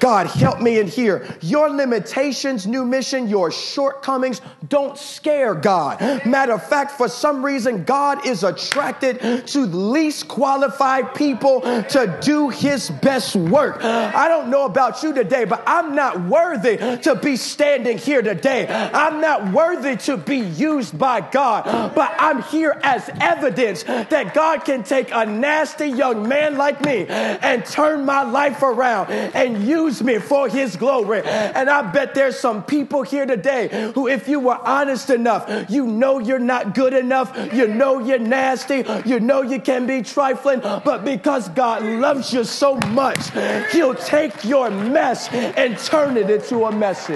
God, 0.00 0.26
help 0.26 0.60
me 0.60 0.78
in 0.78 0.86
here. 0.86 1.26
Your 1.40 1.68
limitations, 1.70 2.66
new 2.66 2.84
mission, 2.84 3.28
your 3.28 3.50
shortcomings 3.50 4.40
don't 4.68 4.96
scare 4.98 5.54
God. 5.54 6.00
Matter 6.26 6.52
of 6.52 6.66
fact, 6.68 6.92
for 6.92 7.08
some 7.08 7.44
reason, 7.44 7.84
God 7.84 8.26
is 8.26 8.44
attracted 8.44 9.46
to 9.48 9.66
the 9.66 9.76
least 9.76 10.28
qualified 10.28 11.14
people 11.14 11.60
to 11.60 12.18
do 12.22 12.48
his 12.48 12.90
best 12.90 13.36
work. 13.36 13.82
I 13.82 14.28
don't 14.28 14.48
know 14.48 14.64
about 14.64 15.02
you 15.02 15.12
today, 15.12 15.44
but 15.44 15.62
I'm 15.66 15.94
not 15.94 16.20
worthy 16.22 16.76
to 16.76 17.14
be 17.22 17.36
standing 17.36 17.98
here 17.98 18.22
today. 18.22 18.66
I'm 18.68 19.20
not 19.20 19.52
worthy 19.52 19.96
to 19.96 20.16
be 20.16 20.38
used 20.38 20.98
by 20.98 21.20
God, 21.20 21.94
but 21.94 22.14
I'm 22.18 22.42
here 22.42 22.78
as 22.82 23.08
evidence 23.20 23.84
that 23.84 24.34
God 24.34 24.64
can 24.64 24.82
take 24.82 25.10
a 25.12 25.24
nasty 25.24 25.88
young 25.88 26.28
man 26.28 26.56
like 26.56 26.84
me 26.84 27.06
and 27.08 27.64
turn 27.64 28.04
my 28.04 28.22
life 28.22 28.62
around 28.62 29.10
and 29.10 29.62
use 29.66 30.02
me 30.02 30.18
for 30.18 30.48
his 30.48 30.76
glory. 30.76 31.22
And 31.22 31.70
I 31.70 31.82
bet 31.90 32.14
there's 32.14 32.38
some 32.38 32.62
people 32.62 33.02
here 33.02 33.26
today 33.26 33.92
who, 33.94 34.08
if 34.08 34.28
you 34.28 34.40
were 34.40 34.58
honest 34.58 35.10
enough, 35.10 35.70
you 35.70 35.86
know 35.86 36.18
you're 36.18 36.38
not 36.38 36.74
good 36.74 36.92
enough, 36.92 37.36
you 37.52 37.66
know 37.68 37.98
you're 37.98 38.18
nasty, 38.18 38.84
you 39.04 39.20
know 39.20 39.42
you 39.42 39.60
can 39.60 39.86
be 39.86 40.02
trifling, 40.02 40.60
but 40.60 41.04
because 41.04 41.48
God 41.50 41.82
loves 41.82 42.32
you 42.32 42.44
so 42.44 42.76
much, 42.88 43.30
he'll 43.72 43.94
take 43.94 44.44
your 44.44 44.70
mess 44.70 45.28
and 45.32 45.78
turn 45.78 46.16
it 46.16 46.30
into 46.30 46.64
a 46.64 46.72
message. 46.72 47.11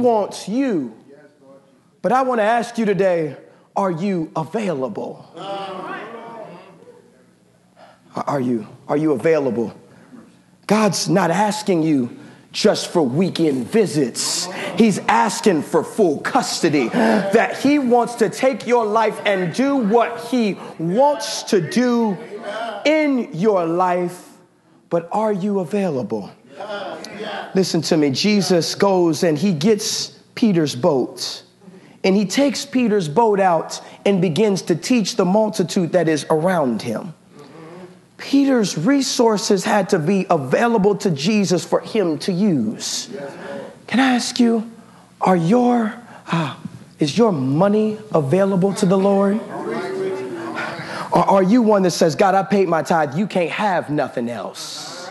Wants 0.00 0.48
you. 0.48 0.96
But 2.02 2.12
I 2.12 2.22
want 2.22 2.40
to 2.40 2.44
ask 2.44 2.78
you 2.78 2.84
today 2.84 3.36
are 3.76 3.90
you 3.90 4.30
available? 4.34 5.26
Are 8.16 8.40
you, 8.40 8.66
are 8.88 8.96
you 8.96 9.12
available? 9.12 9.72
God's 10.66 11.08
not 11.08 11.30
asking 11.30 11.84
you 11.84 12.18
just 12.52 12.88
for 12.88 13.02
weekend 13.02 13.68
visits. 13.68 14.48
He's 14.76 14.98
asking 15.00 15.62
for 15.62 15.84
full 15.84 16.18
custody. 16.18 16.88
That 16.88 17.58
He 17.58 17.78
wants 17.78 18.16
to 18.16 18.28
take 18.28 18.66
your 18.66 18.84
life 18.84 19.20
and 19.24 19.54
do 19.54 19.76
what 19.76 20.20
He 20.26 20.58
wants 20.78 21.44
to 21.44 21.60
do 21.60 22.18
in 22.84 23.32
your 23.32 23.64
life. 23.64 24.29
But 24.90 25.08
are 25.12 25.32
you 25.32 25.60
available? 25.60 26.30
Listen 27.54 27.80
to 27.82 27.96
me. 27.96 28.10
Jesus 28.10 28.74
goes 28.74 29.22
and 29.22 29.38
He 29.38 29.52
gets 29.52 30.10
Peter's 30.34 30.76
boat. 30.76 31.42
And 32.04 32.14
He 32.14 32.26
takes 32.26 32.66
Peter's 32.66 33.08
boat 33.08 33.40
out 33.40 33.80
and 34.04 34.20
begins 34.20 34.62
to 34.62 34.76
teach 34.76 35.16
the 35.16 35.24
multitude 35.24 35.92
that 35.92 36.08
is 36.08 36.26
around 36.30 36.82
him. 36.82 37.14
Peter's 38.16 38.76
resources 38.76 39.64
had 39.64 39.88
to 39.90 39.98
be 39.98 40.26
available 40.28 40.94
to 40.94 41.10
Jesus 41.10 41.64
for 41.64 41.80
him 41.80 42.18
to 42.18 42.32
use. 42.32 43.08
Can 43.86 43.98
I 43.98 44.14
ask 44.14 44.38
you, 44.38 44.70
are 45.20 45.36
your 45.36 45.94
uh, 46.30 46.56
is 46.98 47.16
your 47.16 47.32
money 47.32 47.98
available 48.12 48.74
to 48.74 48.86
the 48.86 48.98
Lord? 48.98 49.40
Or 51.12 51.28
are 51.28 51.42
you 51.42 51.62
one 51.62 51.82
that 51.82 51.90
says, 51.90 52.14
God, 52.14 52.34
I 52.34 52.42
paid 52.42 52.68
my 52.68 52.82
tithe, 52.82 53.16
you 53.16 53.26
can't 53.26 53.50
have 53.50 53.90
nothing 53.90 54.28
else? 54.28 55.10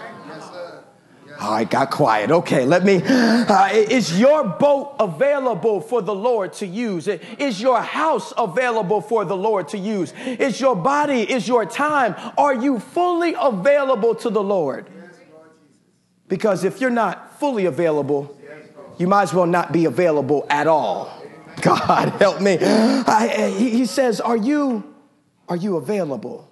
All 1.40 1.54
right, 1.54 1.70
got 1.70 1.90
quiet. 1.90 2.32
Okay, 2.32 2.66
let 2.66 2.84
me. 2.84 3.02
Uh, 3.06 3.70
is 3.72 4.20
your 4.20 4.44
boat 4.44 4.96
available 5.00 5.80
for 5.80 6.02
the 6.02 6.14
Lord 6.14 6.52
to 6.54 6.68
use? 6.68 7.08
Is 7.08 7.62
your 7.62 7.82
house 7.82 8.34
available 8.38 9.00
for 9.00 9.24
the 9.24 9.38
Lord 9.38 9.70
to 9.70 9.78
use? 9.78 10.14
Is 10.26 10.60
your 10.60 10.76
body, 10.76 11.22
is 11.22 11.48
your 11.48 11.66
time, 11.66 12.16
are 12.38 12.54
you 12.54 12.80
fully 12.80 13.36
available 13.40 14.16
to 14.16 14.30
the 14.30 14.44
Lord? 14.44 14.88
Because 16.28 16.66
if 16.66 16.82
you're 16.82 16.90
not 16.90 17.40
fully 17.40 17.66
available, 17.66 18.38
you 18.98 19.08
might 19.08 19.24
as 19.24 19.34
well 19.34 19.46
not 19.46 19.72
be 19.72 19.86
available 19.86 20.46
at 20.50 20.68
all. 20.68 21.10
God 21.62 22.10
help 22.20 22.42
me. 22.42 22.58
I, 22.60 23.50
he 23.58 23.86
says, 23.86 24.20
Are 24.20 24.38
you, 24.38 24.84
are 25.50 25.56
you 25.56 25.78
available? 25.78 26.48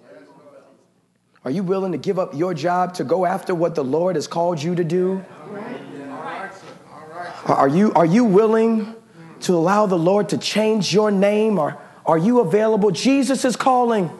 Are 1.44 1.50
you 1.50 1.62
willing 1.62 1.92
to 1.92 1.98
give 1.98 2.18
up 2.18 2.34
your 2.34 2.52
job 2.52 2.94
to 2.94 3.04
go 3.04 3.24
after 3.24 3.54
what 3.54 3.74
the 3.74 3.84
Lord 3.84 4.16
has 4.16 4.26
called 4.26 4.62
you 4.62 4.74
to 4.74 4.84
do? 4.84 5.24
Are 7.46 7.68
you, 7.68 7.92
are 7.94 8.04
you 8.04 8.24
willing 8.24 8.94
to 9.40 9.54
allow 9.54 9.86
the 9.86 9.96
Lord 9.96 10.28
to 10.30 10.38
change 10.38 10.92
your 10.92 11.10
name? 11.10 11.58
Or 11.58 11.80
are 12.04 12.18
you 12.18 12.40
available? 12.40 12.90
Jesus 12.90 13.44
is 13.44 13.56
calling. 13.56 14.10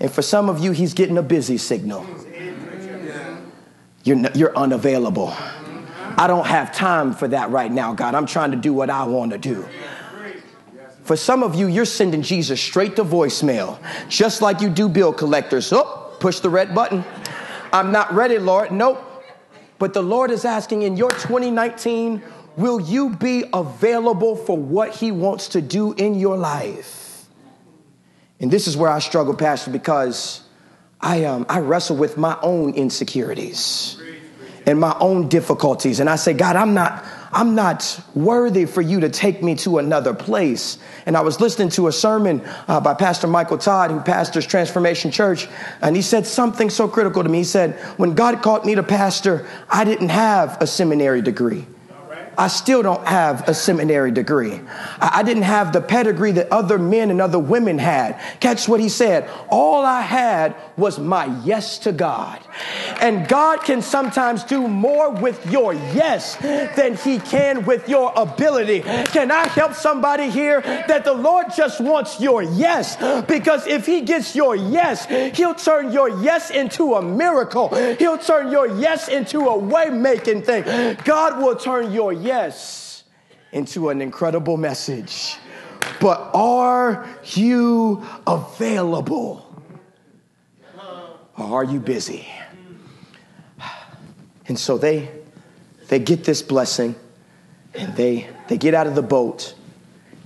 And 0.00 0.10
for 0.10 0.22
some 0.22 0.48
of 0.48 0.58
you, 0.58 0.72
He's 0.72 0.94
getting 0.94 1.18
a 1.18 1.22
busy 1.22 1.58
signal. 1.58 2.06
You're, 4.02 4.30
you're 4.34 4.56
unavailable. 4.56 5.32
I 6.16 6.26
don't 6.26 6.46
have 6.46 6.74
time 6.74 7.12
for 7.12 7.28
that 7.28 7.50
right 7.50 7.70
now, 7.70 7.92
God. 7.94 8.14
I'm 8.14 8.26
trying 8.26 8.50
to 8.52 8.56
do 8.56 8.72
what 8.72 8.90
I 8.90 9.04
want 9.04 9.32
to 9.32 9.38
do. 9.38 9.66
For 11.04 11.16
some 11.16 11.42
of 11.42 11.54
you, 11.54 11.68
you're 11.68 11.84
sending 11.84 12.22
Jesus 12.22 12.60
straight 12.60 12.96
to 12.96 13.04
voicemail, 13.04 13.78
just 14.08 14.40
like 14.40 14.60
you 14.60 14.70
do 14.70 14.88
bill 14.88 15.12
collectors. 15.12 15.72
Oh, 15.72 16.16
push 16.18 16.40
the 16.40 16.48
red 16.48 16.74
button. 16.74 17.04
I'm 17.72 17.92
not 17.92 18.12
ready, 18.14 18.38
Lord. 18.38 18.72
Nope. 18.72 19.02
But 19.78 19.92
the 19.92 20.02
Lord 20.02 20.30
is 20.30 20.44
asking 20.44 20.82
in 20.82 20.96
your 20.96 21.10
2019, 21.10 22.22
will 22.56 22.80
you 22.80 23.10
be 23.10 23.44
available 23.52 24.34
for 24.34 24.56
what 24.56 24.94
He 24.94 25.10
wants 25.12 25.48
to 25.48 25.60
do 25.60 25.92
in 25.92 26.14
your 26.14 26.38
life? 26.38 27.26
And 28.40 28.50
this 28.50 28.66
is 28.66 28.76
where 28.76 28.90
I 28.90 28.98
struggle, 29.00 29.34
Pastor, 29.34 29.70
because 29.70 30.42
I, 31.00 31.24
um, 31.24 31.44
I 31.48 31.58
wrestle 31.58 31.96
with 31.96 32.16
my 32.16 32.38
own 32.40 32.72
insecurities 32.74 34.00
and 34.66 34.80
my 34.80 34.96
own 35.00 35.28
difficulties. 35.28 36.00
And 36.00 36.08
I 36.08 36.16
say, 36.16 36.32
God, 36.32 36.56
I'm 36.56 36.72
not, 36.72 37.04
I'm 37.34 37.56
not 37.56 38.00
worthy 38.14 38.64
for 38.64 38.80
you 38.80 39.00
to 39.00 39.08
take 39.08 39.42
me 39.42 39.56
to 39.56 39.78
another 39.78 40.14
place. 40.14 40.78
And 41.04 41.16
I 41.16 41.22
was 41.22 41.40
listening 41.40 41.68
to 41.70 41.88
a 41.88 41.92
sermon 41.92 42.42
uh, 42.68 42.80
by 42.80 42.94
Pastor 42.94 43.26
Michael 43.26 43.58
Todd, 43.58 43.90
who 43.90 44.00
pastors 44.00 44.46
Transformation 44.46 45.10
Church, 45.10 45.48
and 45.82 45.96
he 45.96 46.02
said 46.02 46.26
something 46.26 46.70
so 46.70 46.86
critical 46.86 47.24
to 47.24 47.28
me. 47.28 47.38
He 47.38 47.44
said, 47.44 47.74
When 47.98 48.14
God 48.14 48.40
called 48.40 48.64
me 48.64 48.76
to 48.76 48.84
pastor, 48.84 49.48
I 49.68 49.84
didn't 49.84 50.10
have 50.10 50.62
a 50.62 50.66
seminary 50.68 51.22
degree. 51.22 51.66
I 52.36 52.48
still 52.48 52.82
don't 52.82 53.06
have 53.06 53.48
a 53.48 53.54
seminary 53.54 54.10
degree. 54.10 54.60
I 55.00 55.22
didn't 55.22 55.44
have 55.44 55.72
the 55.72 55.80
pedigree 55.80 56.32
that 56.32 56.50
other 56.50 56.78
men 56.78 57.10
and 57.10 57.20
other 57.20 57.38
women 57.38 57.78
had. 57.78 58.20
Catch 58.40 58.68
what 58.68 58.80
he 58.80 58.88
said. 58.88 59.28
All 59.48 59.84
I 59.84 60.00
had 60.00 60.56
was 60.76 60.98
my 60.98 61.26
yes 61.44 61.78
to 61.80 61.92
God. 61.92 62.40
And 63.00 63.28
God 63.28 63.62
can 63.64 63.82
sometimes 63.82 64.44
do 64.44 64.66
more 64.68 65.10
with 65.10 65.50
your 65.50 65.74
yes 65.74 66.36
than 66.36 66.96
he 66.96 67.18
can 67.18 67.64
with 67.64 67.88
your 67.88 68.12
ability. 68.16 68.80
Can 68.80 69.30
I 69.30 69.48
help 69.48 69.74
somebody 69.74 70.30
here 70.30 70.60
that 70.60 71.04
the 71.04 71.12
Lord 71.12 71.46
just 71.56 71.80
wants 71.80 72.20
your 72.20 72.42
yes? 72.42 72.96
Because 73.26 73.66
if 73.66 73.86
he 73.86 74.00
gets 74.02 74.34
your 74.34 74.56
yes, 74.56 75.06
he'll 75.36 75.54
turn 75.54 75.92
your 75.92 76.22
yes 76.22 76.50
into 76.50 76.94
a 76.94 77.02
miracle. 77.02 77.74
He'll 77.96 78.18
turn 78.18 78.50
your 78.50 78.66
yes 78.78 79.08
into 79.08 79.40
a 79.40 79.58
way 79.58 79.90
making 79.90 80.42
thing. 80.42 80.96
God 81.04 81.42
will 81.42 81.56
turn 81.56 81.92
your 81.92 82.12
yes 82.24 83.04
into 83.52 83.88
an 83.88 84.02
incredible 84.02 84.56
message. 84.56 85.36
But 86.00 86.30
are 86.34 87.08
you 87.34 88.04
available? 88.26 89.40
Or 91.36 91.44
are 91.44 91.64
you 91.64 91.80
busy? 91.80 92.28
And 94.46 94.58
so 94.58 94.76
they 94.76 95.08
they 95.88 95.98
get 95.98 96.24
this 96.24 96.42
blessing 96.42 96.96
and 97.74 97.94
they 97.96 98.28
they 98.48 98.58
get 98.58 98.74
out 98.74 98.86
of 98.86 98.94
the 98.94 99.02
boat 99.02 99.54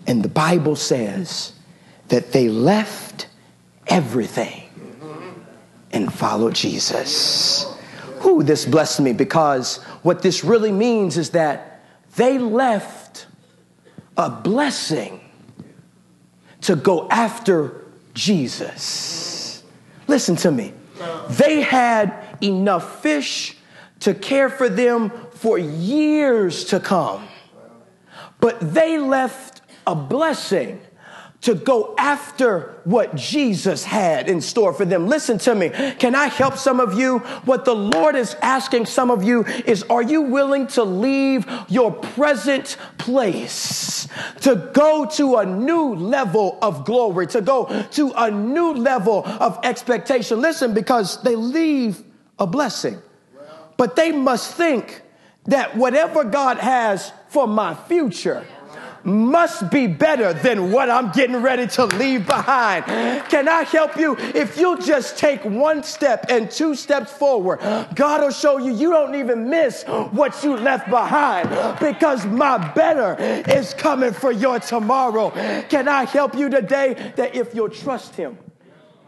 and 0.07 0.23
the 0.23 0.29
Bible 0.29 0.75
says 0.75 1.53
that 2.09 2.33
they 2.33 2.49
left 2.49 3.29
everything 3.87 4.63
and 5.93 6.13
followed 6.13 6.55
Jesus. 6.55 7.67
Who 8.21 8.43
this 8.43 8.65
blessed 8.65 9.01
me 9.01 9.13
because 9.13 9.77
what 10.03 10.23
this 10.23 10.43
really 10.43 10.73
means 10.73 11.17
is 11.17 11.31
that 11.31 11.67
they 12.16 12.38
left 12.38 13.27
a 14.16 14.31
blessing 14.31 15.21
to 16.62 16.77
go 16.77 17.09
after 17.09 17.85
Jesus. 18.14 19.62
Listen 20.07 20.37
to 20.37 20.51
me. 20.51 20.73
They 21.31 21.61
had 21.61 22.12
enough 22.40 23.03
fish 23.03 23.57
to 24.01 24.14
care 24.14 24.49
for 24.49 24.68
them 24.68 25.11
for 25.33 25.59
years 25.59 26.64
to 26.66 26.81
come. 26.81 27.29
But 28.40 28.75
they 28.75 28.99
left 28.99 29.62
a 29.87 29.94
blessing 29.94 30.81
to 31.40 31.55
go 31.55 31.94
after 31.96 32.74
what 32.83 33.14
Jesus 33.14 33.85
had 33.85 34.29
in 34.29 34.40
store 34.40 34.72
for 34.72 34.85
them. 34.85 35.07
Listen 35.07 35.38
to 35.38 35.55
me. 35.55 35.70
Can 35.98 36.14
I 36.14 36.27
help 36.27 36.57
some 36.57 36.81
of 36.81 36.98
you? 36.98 37.18
What 37.44 37.64
the 37.64 37.74
Lord 37.74 38.16
is 38.16 38.35
asking 38.42 38.87
some 38.87 39.11
of 39.11 39.22
you 39.22 39.44
is 39.44 39.85
are 39.85 40.03
you 40.03 40.22
willing 40.22 40.66
to 40.68 40.83
leave 40.83 41.46
your 41.68 41.92
present 41.92 42.77
place 42.98 44.09
to 44.40 44.70
go 44.74 45.07
to 45.12 45.37
a 45.37 45.46
new 45.46 45.94
level 45.94 46.59
of 46.61 46.85
glory, 46.85 47.29
to 47.29 47.40
go 47.40 47.66
to 47.92 48.12
a 48.16 48.31
new 48.31 48.72
level 48.72 49.24
of 49.24 49.61
expectation? 49.62 50.40
Listen, 50.40 50.74
because 50.74 51.22
they 51.22 51.37
leave 51.37 52.03
a 52.38 52.46
blessing. 52.48 53.01
But 53.77 53.94
they 53.94 54.11
must 54.11 54.55
think 54.55 55.03
that 55.46 55.77
whatever 55.77 56.24
God 56.24 56.59
has 56.59 57.12
for 57.29 57.46
my 57.46 57.74
future, 57.74 58.44
must 59.05 59.71
be 59.71 59.87
better 59.87 60.33
than 60.33 60.73
what 60.73 60.91
I'm 60.91 61.11
getting 61.13 61.37
ready 61.37 61.67
to 61.69 61.87
leave 61.87 62.27
behind. 62.27 62.85
Can 63.29 63.49
I 63.49 63.63
help 63.63 63.97
you? 63.97 64.17
If 64.19 64.59
you 64.59 64.79
just 64.81 65.19
take 65.19 65.45
one 65.45 65.83
step 65.83 66.27
and 66.29 66.51
two 66.51 66.75
steps 66.75 67.13
forward, 67.13 67.61
God 67.95 68.23
will 68.23 68.31
show 68.31 68.59
you 68.59 68.73
you 68.73 68.91
don't 68.91 69.15
even 69.15 69.49
miss 69.49 69.85
what 69.85 70.43
you 70.43 70.57
left 70.57 70.91
behind 70.91 71.49
because 71.81 72.27
my 72.27 72.59
better 72.73 73.17
is 73.51 73.75
coming 73.75 74.13
for 74.13 74.33
your 74.33 74.59
tomorrow. 74.59 75.31
Can 75.69 75.89
I 75.89 76.05
help 76.05 76.35
you 76.35 76.49
today 76.49 77.13
that 77.17 77.35
if 77.35 77.55
you'll 77.55 77.69
trust 77.69 78.15
Him, 78.15 78.39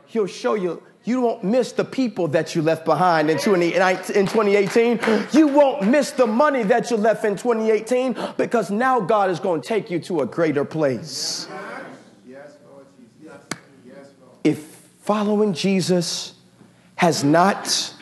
He'll 0.07 0.27
show 0.27 0.55
you 0.55 0.83
you 1.05 1.23
won't 1.23 1.43
miss 1.43 1.73
the 1.73 1.85
people 1.85 2.29
that 2.29 2.55
you 2.55 2.63
left 2.63 2.85
behind 2.85 3.31
in 3.31 3.39
2018. 3.39 5.01
You 5.33 5.49
won't 5.49 5.89
miss 5.89 6.11
the 6.11 6.27
money 6.27 6.63
that 6.65 6.91
you 6.91 6.97
left 6.97 7.25
in 7.25 7.37
2018 7.37 8.35
because 8.37 8.71
now 8.71 9.01
God 9.01 9.31
is 9.31 9.41
going 9.41 9.63
to 9.63 9.69
take 9.69 9.91
you 9.91 9.99
to 10.01 10.21
a 10.21 10.27
greater 10.27 10.65
place. 10.65 11.49
If 14.45 14.59
following 15.03 15.55
Jesus 15.55 16.35
has 16.97 17.25
not 17.25 17.95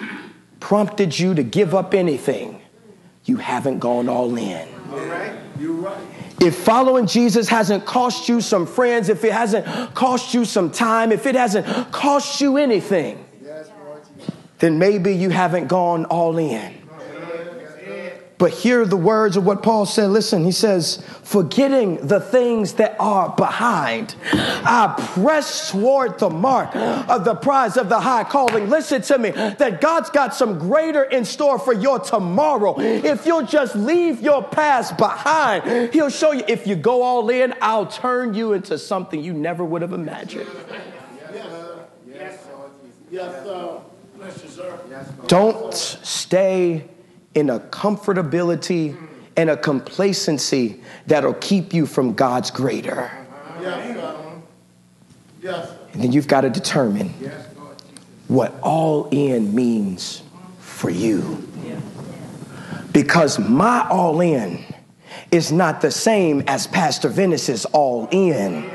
prompted 0.61 1.19
you 1.19 1.35
to 1.35 1.43
give 1.43 1.75
up 1.75 1.95
anything, 1.95 2.61
you 3.25 3.37
haven't 3.37 3.79
gone 3.79 4.09
all 4.09 4.37
in. 4.37 4.78
If 6.41 6.57
following 6.57 7.07
Jesus 7.07 7.49
hasn't 7.49 7.85
cost 7.85 8.29
you 8.29 8.41
some 8.41 8.67
friends, 8.67 9.09
if 9.09 9.25
it 9.25 9.33
hasn't 9.33 9.67
cost 9.95 10.35
you 10.35 10.45
some 10.45 10.71
time, 10.71 11.11
if 11.11 11.27
it 11.27 11.35
hasn't 11.35 11.91
cost 11.91 12.41
you 12.41 12.57
anything, 12.59 13.25
then 14.61 14.79
maybe 14.79 15.15
you 15.15 15.31
haven't 15.31 15.67
gone 15.67 16.05
all 16.07 16.39
in. 16.39 16.78
But 18.39 18.53
hear 18.53 18.87
the 18.87 18.97
words 18.97 19.37
of 19.37 19.45
what 19.45 19.65
Paul 19.65 19.85
said. 19.85 20.11
Listen, 20.11 20.45
he 20.45 20.53
says, 20.53 21.03
forgetting 21.25 22.07
the 22.07 22.21
things 22.21 22.75
that 22.75 22.95
are 23.01 23.31
behind, 23.31 24.15
I 24.33 24.95
press 25.15 25.73
toward 25.73 26.21
the 26.21 26.31
mark 26.31 26.75
of 26.77 27.25
the 27.25 27.35
prize 27.35 27.77
of 27.77 27.89
the 27.89 27.99
high 27.99 28.23
calling. 28.23 28.71
Listen 28.71 29.03
to 29.03 29.19
me, 29.19 29.31
that 29.31 29.81
God's 29.81 30.11
got 30.11 30.35
some 30.35 30.57
greater 30.57 31.03
in 31.03 31.25
store 31.25 31.59
for 31.59 31.73
your 31.73 31.99
tomorrow. 31.99 32.79
If 32.79 33.27
you'll 33.27 33.45
just 33.45 33.75
leave 33.75 34.21
your 34.21 34.45
past 34.45 34.97
behind, 34.97 35.93
He'll 35.93 36.09
show 36.09 36.31
you. 36.31 36.45
If 36.47 36.65
you 36.65 36.77
go 36.77 37.03
all 37.03 37.29
in, 37.31 37.55
I'll 37.61 37.87
turn 37.87 38.35
you 38.35 38.53
into 38.53 38.79
something 38.79 39.21
you 39.21 39.33
never 39.33 39.65
would 39.65 39.83
have 39.83 39.93
imagined. 39.93 40.49
Yes, 41.35 41.45
sir. 41.51 41.87
Yes. 42.07 42.47
Yes, 43.11 43.45
sir. 43.45 43.81
Bless 44.17 44.43
you, 44.45 44.49
sir. 44.49 44.79
Don't 45.27 45.75
stay 45.75 46.89
in 47.35 47.51
a 47.51 47.61
comfortability 47.61 48.97
and 49.37 49.51
a 49.51 49.57
complacency 49.57 50.81
that'll 51.07 51.35
keep 51.35 51.73
you 51.73 51.87
from 51.87 52.15
God's 52.15 52.51
greater. 52.51 53.11
Yes, 53.61 53.97
sir. 53.97 54.43
Yes. 55.41 55.73
And 55.93 56.03
then 56.03 56.13
you've 56.13 56.29
got 56.29 56.43
to 56.43 56.51
determine 56.51 57.15
what 58.27 58.55
all 58.63 59.09
in 59.11 59.55
means 59.55 60.23
for 60.59 60.91
you. 60.91 61.45
Because 62.93 63.39
my 63.39 63.87
all 63.89 64.21
in 64.21 64.65
is 65.31 65.53
not 65.53 65.81
the 65.81 65.91
same 65.91 66.43
as 66.47 66.67
Pastor 66.67 67.09
Venice's 67.09 67.65
all 67.67 68.09
in. 68.11 68.71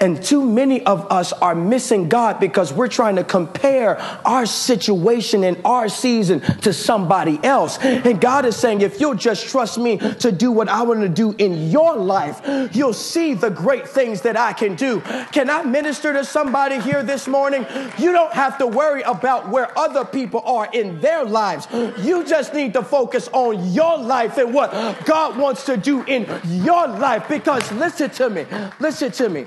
And 0.00 0.22
too 0.22 0.42
many 0.42 0.84
of 0.86 1.12
us 1.12 1.34
are 1.34 1.54
missing 1.54 2.08
God 2.08 2.40
because 2.40 2.72
we're 2.72 2.88
trying 2.88 3.16
to 3.16 3.24
compare 3.24 4.00
our 4.24 4.46
situation 4.46 5.44
and 5.44 5.60
our 5.62 5.90
season 5.90 6.40
to 6.62 6.72
somebody 6.72 7.38
else. 7.44 7.78
And 7.78 8.18
God 8.18 8.46
is 8.46 8.56
saying, 8.56 8.80
if 8.80 8.98
you'll 8.98 9.14
just 9.14 9.48
trust 9.48 9.76
me 9.76 9.98
to 9.98 10.32
do 10.32 10.50
what 10.50 10.70
I 10.70 10.82
want 10.82 11.02
to 11.02 11.08
do 11.08 11.34
in 11.36 11.70
your 11.70 11.96
life, 11.96 12.40
you'll 12.74 12.94
see 12.94 13.34
the 13.34 13.50
great 13.50 13.86
things 13.86 14.22
that 14.22 14.38
I 14.38 14.54
can 14.54 14.74
do. 14.74 15.02
Can 15.32 15.50
I 15.50 15.62
minister 15.64 16.14
to 16.14 16.24
somebody 16.24 16.80
here 16.80 17.02
this 17.02 17.28
morning? 17.28 17.66
You 17.98 18.12
don't 18.12 18.32
have 18.32 18.56
to 18.58 18.66
worry 18.66 19.02
about 19.02 19.50
where 19.50 19.76
other 19.78 20.06
people 20.06 20.40
are 20.46 20.68
in 20.72 21.00
their 21.00 21.24
lives. 21.24 21.68
You 21.98 22.24
just 22.24 22.54
need 22.54 22.72
to 22.72 22.82
focus 22.82 23.28
on 23.32 23.70
your 23.72 23.98
life 23.98 24.38
and 24.38 24.54
what 24.54 24.72
God 25.04 25.36
wants 25.36 25.66
to 25.66 25.76
do 25.76 26.04
in 26.04 26.26
your 26.46 26.88
life. 26.88 27.28
Because 27.28 27.70
listen 27.72 28.08
to 28.10 28.30
me, 28.30 28.46
listen 28.78 29.12
to 29.12 29.28
me 29.28 29.46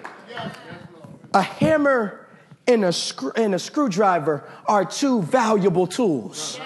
a 1.33 1.41
hammer 1.41 2.27
and 2.67 2.85
a, 2.85 2.93
screw, 2.93 3.31
and 3.35 3.53
a 3.55 3.59
screwdriver 3.59 4.47
are 4.65 4.85
two 4.85 5.21
valuable 5.23 5.87
tools. 5.87 6.59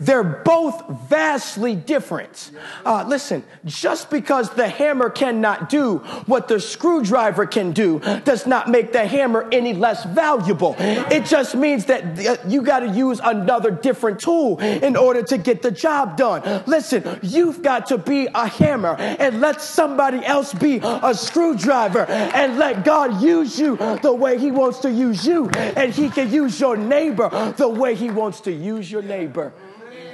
They're 0.00 0.24
both 0.24 0.82
vastly 1.08 1.76
different. 1.76 2.50
Uh, 2.86 3.04
listen, 3.06 3.44
just 3.66 4.08
because 4.08 4.48
the 4.50 4.66
hammer 4.66 5.10
cannot 5.10 5.68
do 5.68 5.98
what 6.24 6.48
the 6.48 6.58
screwdriver 6.58 7.44
can 7.44 7.72
do 7.72 7.98
does 8.24 8.46
not 8.46 8.70
make 8.70 8.92
the 8.92 9.06
hammer 9.06 9.46
any 9.52 9.74
less 9.74 10.04
valuable. 10.04 10.74
It 10.78 11.26
just 11.26 11.54
means 11.54 11.84
that 11.84 12.18
uh, 12.26 12.36
you 12.48 12.62
got 12.62 12.80
to 12.80 12.88
use 12.88 13.20
another 13.22 13.70
different 13.70 14.20
tool 14.20 14.58
in 14.58 14.96
order 14.96 15.22
to 15.24 15.36
get 15.36 15.60
the 15.60 15.70
job 15.70 16.16
done. 16.16 16.64
Listen, 16.66 17.20
you've 17.22 17.62
got 17.62 17.86
to 17.86 17.98
be 17.98 18.26
a 18.34 18.46
hammer 18.46 18.96
and 18.96 19.40
let 19.42 19.60
somebody 19.60 20.24
else 20.24 20.54
be 20.54 20.80
a 20.82 21.14
screwdriver 21.14 22.06
and 22.06 22.56
let 22.56 22.86
God 22.86 23.20
use 23.20 23.58
you 23.58 23.76
the 24.02 24.14
way 24.14 24.38
He 24.38 24.50
wants 24.50 24.78
to 24.78 24.90
use 24.90 25.26
you. 25.26 25.50
And 25.50 25.92
He 25.92 26.08
can 26.08 26.32
use 26.32 26.58
your 26.58 26.76
neighbor 26.76 27.28
the 27.58 27.68
way 27.68 27.94
He 27.94 28.10
wants 28.10 28.40
to 28.42 28.52
use 28.52 28.90
your 28.90 29.02
neighbor. 29.02 29.52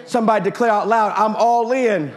Somebody 0.07 0.45
declare 0.45 0.71
out 0.71 0.87
loud, 0.87 1.13
I'm 1.17 1.35
all 1.37 1.73
in. 1.73 2.15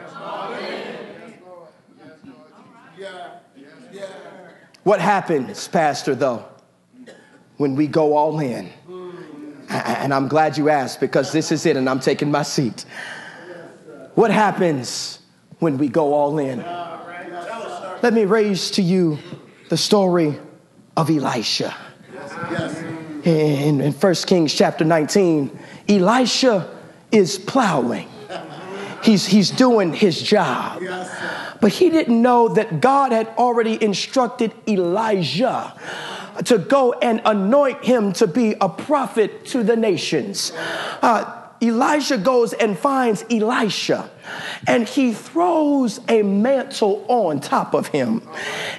What 4.84 5.02
happens, 5.02 5.68
Pastor, 5.68 6.16
though, 6.16 6.46
when 7.58 7.76
we 7.76 7.88
go 7.88 8.16
all 8.16 8.40
in? 8.40 8.72
And 9.70 10.14
I'm 10.14 10.28
glad 10.28 10.58
you 10.58 10.70
asked 10.70 11.00
because 11.00 11.32
this 11.32 11.52
is 11.52 11.66
it, 11.66 11.78
and 11.78 11.90
I'm 11.90 12.00
taking 12.00 12.32
my 12.32 12.44
seat. 12.44 12.86
What 14.16 14.32
happens 14.32 15.20
when 15.60 15.78
we 15.78 15.90
go 15.90 16.14
all 16.14 16.40
in? 16.40 16.60
Let 18.02 18.14
me 18.14 18.26
raise 18.26 18.72
to 18.72 18.82
you 18.82 19.20
the 19.70 19.78
story 19.78 20.40
of 20.96 21.10
Elisha. 21.10 21.76
In, 23.24 23.82
in 23.82 23.92
1 23.92 24.14
Kings 24.26 24.54
chapter 24.54 24.86
19, 24.86 25.60
Elisha 25.88 26.79
is 27.12 27.38
plowing. 27.38 28.08
He's, 29.04 29.26
he's 29.26 29.50
doing 29.50 29.94
his 29.94 30.22
job. 30.22 30.82
But 31.62 31.72
he 31.72 31.90
didn't 31.90 32.22
know 32.22 32.50
that 32.50 32.82
God 32.82 33.12
had 33.12 33.28
already 33.38 33.82
instructed 33.82 34.54
Elijah 34.68 35.74
to 36.46 36.58
go 36.58 36.94
and 36.94 37.22
anoint 37.26 37.84
him 37.84 38.14
to 38.14 38.28
be 38.28 38.56
a 38.62 38.70
prophet 38.70 39.46
to 39.48 39.64
the 39.64 39.76
nations. 39.76 40.52
Uh, 41.02 41.36
Elijah 41.62 42.18
goes 42.18 42.54
and 42.54 42.78
finds 42.78 43.26
Elisha 43.30 44.10
and 44.68 44.88
he 44.88 45.14
throws 45.14 46.00
a 46.08 46.22
mantle 46.24 47.06
on 47.08 47.40
top 47.40 47.74
of 47.74 47.88
him. 47.88 48.22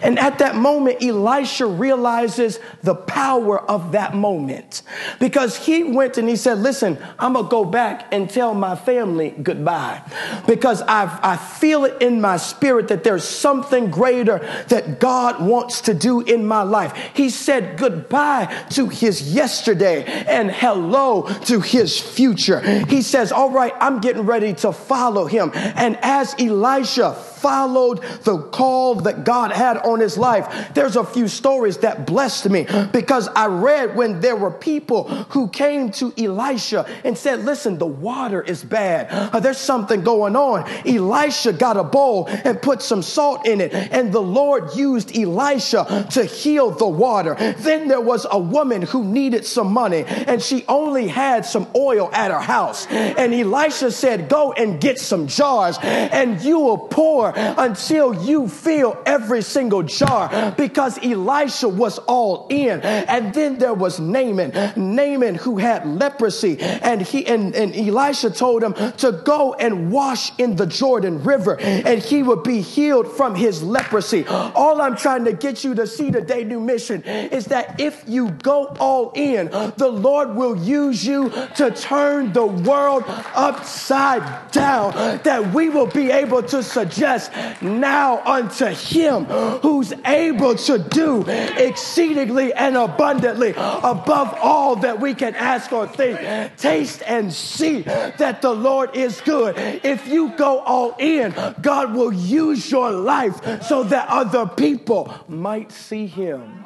And 0.03 0.19
at 0.19 0.39
that 0.39 0.57
moment, 0.57 1.03
Elisha 1.03 1.67
realizes 1.67 2.59
the 2.83 2.95
power 2.95 3.61
of 3.61 3.93
that 3.93 4.15
moment 4.15 4.83
because 5.19 5.57
he 5.57 5.85
went 5.85 6.19
and 6.19 6.29
he 6.29 6.37
said, 6.37 6.59
Listen, 6.59 6.99
I'm 7.19 7.35
gonna 7.35 7.49
go 7.49 7.65
back 7.65 8.07
and 8.13 8.29
tell 8.29 8.55
my 8.55 8.77
family 8.77 9.31
goodbye 9.31 10.03
because 10.47 10.83
I've, 10.83 11.19
I 11.23 11.37
feel 11.37 11.85
it 11.85 12.03
in 12.03 12.21
my 12.21 12.37
spirit 12.37 12.89
that 12.89 13.05
there's 13.05 13.25
something 13.25 13.91
greater 13.91 14.39
that 14.69 15.01
God 15.01 15.43
wants 15.43 15.83
to 15.83 15.95
do 15.95 16.21
in 16.21 16.47
my 16.47 16.63
life. 16.63 16.97
He 17.15 17.31
said 17.31 17.79
goodbye 17.79 18.47
to 18.71 18.89
his 18.89 19.35
yesterday 19.35 20.05
and 20.05 20.51
hello 20.51 21.23
to 21.47 21.61
his 21.61 21.99
future. 21.99 22.61
He 22.87 23.03
says, 23.03 23.33
All 23.33 23.51
right, 23.51 23.73
I'm 23.81 24.01
getting 24.01 24.23
ready 24.23 24.55
to 24.55 24.73
follow 24.73 25.27
him. 25.27 25.40
And 25.49 25.99
as 26.03 26.35
Elisha 26.39 27.17
followed 27.41 28.03
the 28.25 28.39
call 28.39 28.97
that 28.97 29.25
God 29.25 29.53
had 29.53 29.79
on 29.79 30.01
his 30.01 30.19
life, 30.19 30.75
there's 30.75 30.97
a 30.97 31.05
few 31.05 31.29
stories 31.29 31.79
that 31.79 32.07
blessed 32.07 32.51
me 32.51 32.67
because 32.93 33.29
I 33.29 33.47
read 33.47 33.97
when 33.97 34.21
there 34.21 34.37
were 34.37 34.51
people 34.51 35.05
who 35.31 35.49
came 35.49 35.91
to 35.93 36.13
Elisha 36.19 36.87
and 37.05 37.17
said, 37.17 37.45
Listen, 37.45 37.79
the 37.79 37.87
water 37.87 38.43
is 38.43 38.63
bad. 38.63 39.09
Uh, 39.11 39.41
there's 39.41 39.59
something 39.59 40.03
going 40.03 40.37
on. 40.37 40.69
Elisha 40.87 41.53
got 41.53 41.77
a 41.77 41.85
bowl 41.85 42.27
and 42.29 42.61
put 42.61 42.83
some 42.83 43.03
salt 43.03 43.47
in 43.47 43.61
it, 43.61 43.73
and 43.73 44.13
the 44.13 44.23
Lord 44.23 44.75
used 44.77 45.17
Elisha 45.17 46.07
to 46.11 46.25
heal 46.25 46.71
the 46.71 46.89
water. 46.89 47.35
Then 47.59 47.89
there 47.89 48.01
was 48.01 48.27
a 48.31 48.39
woman 48.39 48.83
who 48.83 49.05
needed 49.05 49.45
some 49.45 49.73
money, 49.73 50.05
and 50.07 50.43
she 50.43 50.65
only 50.69 51.09
had 51.09 51.45
some 51.45 51.69
oil 51.75 52.11
at 52.13 52.31
her 52.31 52.41
house. 52.41 52.87
And 52.89 53.33
Elisha 53.35 53.91
said, 53.91 54.29
Go 54.29 54.53
and 54.53 54.81
get 54.81 54.99
some 54.99 55.27
jars, 55.27 55.79
and 55.83 56.41
you 56.43 56.59
will 56.61 56.79
pour 56.79 57.30
until 57.37 58.15
you 58.25 58.49
fill 58.49 58.97
every 59.07 59.43
single 59.43 59.83
jar 59.83 60.53
because 60.57 60.99
Elisha 61.05 61.69
was 61.69 61.99
all 62.01 62.47
in. 62.51 62.81
And 62.81 63.35
then 63.35 63.59
there 63.59 63.75
was 63.75 64.01
Naaman, 64.01 64.51
Naaman 64.77 65.35
who 65.35 65.59
had 65.59 65.87
leprosy, 65.87 66.59
and 66.61 67.03
he 67.03 67.27
and, 67.27 67.55
and 67.55 67.75
Elisha 67.75 68.31
told 68.31 68.63
him 68.63 68.75
to 68.99 69.13
go 69.25 69.55
and 69.55 69.91
wash 69.91 70.33
in 70.39 70.57
the 70.57 70.67
Jordan 70.67 71.23
River, 71.23 71.59
and 71.61 72.01
he 72.01 72.23
would 72.23 72.43
be 72.43 72.61
healed 72.61 73.11
from 73.11 73.35
his 73.35 73.63
leprosy. 73.63 74.27
All 74.27 74.81
I'm 74.81 74.97
trying 74.97 75.25
to 75.25 75.33
get 75.33 75.65
you 75.65 75.75
to 75.75 75.87
see 75.87 76.11
today, 76.11 76.45
new 76.45 76.61
mission, 76.61 77.03
is 77.03 77.47
that 77.47 77.81
if 77.81 78.05
you 78.07 78.31
go 78.31 78.67
all 78.79 79.13
in, 79.15 79.47
the 79.77 79.89
Lord 79.89 80.35
will 80.35 80.57
use 80.57 81.07
you 81.07 81.31
to 81.57 81.71
turn 81.71 82.33
the 82.33 82.47
world 82.47 83.05
upside 83.35 84.51
down. 84.51 84.93
That 85.23 85.53
we 85.53 85.69
will 85.69 85.87
be 85.87 86.11
able 86.11 86.43
to 86.45 86.63
suggest 86.63 87.20
now 87.61 88.23
unto 88.25 88.67
him 88.67 89.25
who's 89.25 89.93
able 90.05 90.55
to 90.55 90.79
do 90.79 91.25
exceedingly 91.27 92.53
and 92.53 92.77
abundantly 92.77 93.51
above 93.51 94.37
all 94.41 94.77
that 94.77 95.01
we 95.01 95.15
can 95.15 95.35
ask 95.35 95.73
or 95.73 95.87
think. 95.87 96.19
Taste 96.57 97.03
and 97.07 97.33
see 97.33 97.83
that 97.83 98.41
the 98.41 98.53
Lord 98.53 98.97
is 98.97 99.21
good. 99.21 99.57
If 99.85 100.07
you 100.09 100.31
go 100.37 100.61
all 100.61 100.95
in, 100.99 101.35
God 101.61 101.95
will 101.95 102.13
use 102.13 102.71
your 102.71 102.91
life 102.91 103.63
so 103.63 103.83
that 103.85 104.09
other 104.09 104.47
people 104.47 105.13
might 105.29 105.73
see 105.73 106.07
him. 106.07 106.65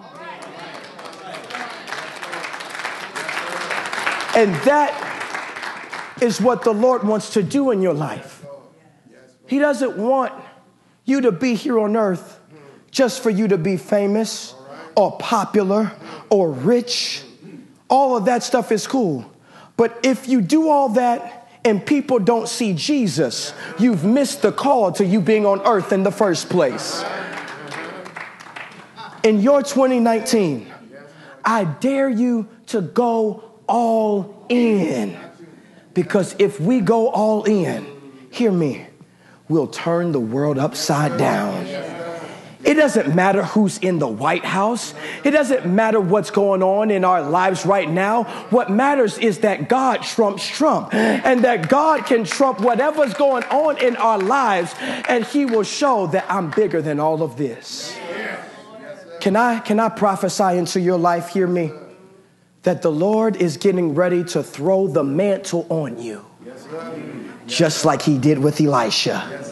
And 4.37 4.53
that 4.67 4.91
is 6.21 6.41
what 6.41 6.65
the 6.65 6.73
Lord 6.73 7.05
wants 7.05 7.31
to 7.35 7.43
do 7.43 7.71
in 7.71 7.81
your 7.81 7.95
life. 7.95 8.34
He 9.47 9.59
doesn't 9.59 9.97
want 9.97 10.33
you 11.05 11.23
to 11.23 11.33
be 11.33 11.55
here 11.55 11.79
on 11.79 11.97
earth 11.97 12.41
just 12.91 13.23
for 13.23 13.31
you 13.31 13.49
to 13.49 13.59
be 13.59 13.77
famous 13.77 14.55
or 14.97 15.17
popular 15.19 15.93
or 16.31 16.51
rich. 16.51 17.23
All 17.89 18.17
of 18.17 18.25
that 18.27 18.43
stuff 18.43 18.73
is 18.73 18.87
cool. 18.87 19.31
But 19.77 19.99
if 20.03 20.29
you 20.29 20.41
do 20.41 20.69
all 20.69 20.91
that 20.91 21.51
and 21.65 21.85
people 21.85 22.19
don't 22.19 22.49
see 22.49 22.73
Jesus, 22.73 23.53
you've 23.79 24.05
missed 24.05 24.43
the 24.43 24.53
call 24.53 24.93
to 24.93 25.05
you 25.05 25.21
being 25.21 25.45
on 25.45 25.61
earth 25.67 25.93
in 25.93 26.03
the 26.03 26.13
first 26.13 26.49
place. 26.49 27.05
In 29.23 29.41
your 29.41 29.63
2019, 29.63 30.73
I 31.45 31.65
dare 31.65 32.09
you 32.09 32.49
to 32.67 32.81
go 32.81 33.53
all 33.67 34.47
in. 34.49 35.19
Because 35.95 36.35
if 36.39 36.61
we 36.61 36.81
go 36.81 37.09
all 37.09 37.45
in, 37.45 37.87
hear 38.31 38.53
me, 38.53 38.87
we'll 39.49 39.67
turn 39.67 40.13
the 40.13 40.21
world 40.21 40.59
upside 40.59 41.19
down. 41.19 41.67
It 42.65 42.75
doesn't 42.75 43.15
matter 43.15 43.45
who's 43.45 43.77
in 43.79 43.99
the 43.99 44.09
White 44.09 44.45
House. 44.45 44.95
It 45.23 45.33
doesn't 45.33 45.67
matter 45.67 46.01
what's 46.01 46.31
going 46.31 46.63
on 46.63 46.91
in 46.91 47.05
our 47.05 47.23
lives 47.23 47.67
right 47.67 47.89
now. 47.89 48.25
What 48.49 48.71
matters 48.71 49.19
is 49.19 49.41
that 49.41 49.69
God 49.69 50.03
trumps 50.03 50.47
Trump 50.49 50.95
and 50.95 51.45
that 51.45 51.69
God 51.69 52.07
can 52.07 52.25
trump 52.25 52.61
whatever's 52.61 53.13
going 53.13 53.45
on 53.45 53.77
in 53.77 53.97
our 53.97 54.19
lives 54.19 54.75
and 54.81 55.25
he 55.27 55.45
will 55.45 55.63
show 55.63 56.07
that 56.09 56.25
I'm 56.31 56.51
bigger 56.51 56.81
than 56.81 56.99
all 57.01 57.23
of 57.23 57.37
this. 57.37 57.95
Can 59.21 59.37
I 59.37 59.59
can 59.61 59.79
I 59.79 59.91
prophesy 59.91 60.57
into 60.57 60.81
your 60.81 60.99
life 60.99 61.29
hear 61.29 61.47
me 61.47 61.71
that 62.63 62.81
the 62.81 62.91
Lord 62.91 63.37
is 63.37 63.59
getting 63.59 63.95
ready 63.95 64.25
to 64.25 64.43
throw 64.43 64.89
the 64.89 65.05
mantle 65.05 65.67
on 65.69 66.01
you. 66.01 66.25
Just 67.47 67.85
like 67.85 68.03
he 68.03 68.19
did 68.19 68.39
with 68.39 68.61
Elisha. 68.61 69.43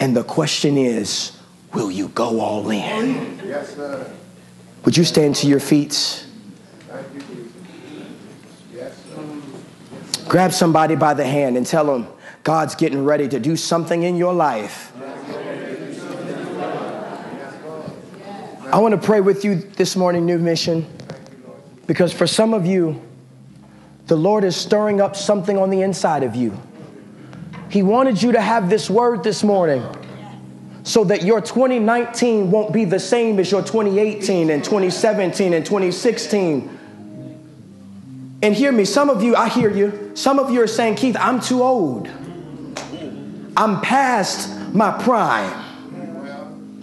And 0.00 0.16
the 0.16 0.24
question 0.24 0.76
is, 0.76 1.32
Will 1.72 1.90
you 1.90 2.08
go 2.08 2.40
all 2.40 2.70
in? 2.70 3.40
Would 4.84 4.96
you 4.96 5.04
stand 5.04 5.34
to 5.36 5.46
your 5.48 5.60
feet? 5.60 6.24
Grab 10.28 10.52
somebody 10.52 10.94
by 10.96 11.14
the 11.14 11.24
hand 11.24 11.56
and 11.56 11.66
tell 11.66 11.84
them 11.86 12.06
God's 12.44 12.74
getting 12.74 13.04
ready 13.04 13.28
to 13.28 13.40
do 13.40 13.56
something 13.56 14.02
in 14.02 14.16
your 14.16 14.32
life. 14.32 14.92
I 18.72 18.78
want 18.78 18.92
to 18.92 19.00
pray 19.00 19.20
with 19.20 19.44
you 19.44 19.56
this 19.56 19.94
morning, 19.96 20.26
New 20.26 20.38
Mission, 20.38 20.86
because 21.86 22.12
for 22.12 22.26
some 22.26 22.54
of 22.54 22.66
you, 22.66 23.00
the 24.06 24.16
Lord 24.16 24.44
is 24.44 24.56
stirring 24.56 25.00
up 25.00 25.16
something 25.16 25.56
on 25.56 25.70
the 25.70 25.82
inside 25.82 26.22
of 26.22 26.34
you. 26.34 26.58
He 27.70 27.82
wanted 27.82 28.22
you 28.22 28.32
to 28.32 28.40
have 28.40 28.70
this 28.70 28.88
word 28.88 29.24
this 29.24 29.42
morning 29.42 29.84
so 30.84 31.02
that 31.04 31.22
your 31.22 31.40
2019 31.40 32.50
won't 32.50 32.72
be 32.72 32.84
the 32.84 33.00
same 33.00 33.38
as 33.40 33.50
your 33.50 33.62
2018 33.62 34.50
and 34.50 34.62
2017 34.62 35.54
and 35.54 35.64
2016. 35.64 36.78
And 38.42 38.54
hear 38.54 38.70
me, 38.70 38.84
some 38.84 39.08
of 39.08 39.22
you, 39.22 39.34
I 39.34 39.48
hear 39.48 39.70
you. 39.70 40.12
Some 40.14 40.38
of 40.38 40.50
you 40.50 40.60
are 40.60 40.66
saying, 40.66 40.96
Keith, 40.96 41.16
I'm 41.18 41.40
too 41.40 41.62
old. 41.62 42.08
I'm 43.56 43.80
past 43.80 44.74
my 44.74 44.90
prime. 45.02 45.62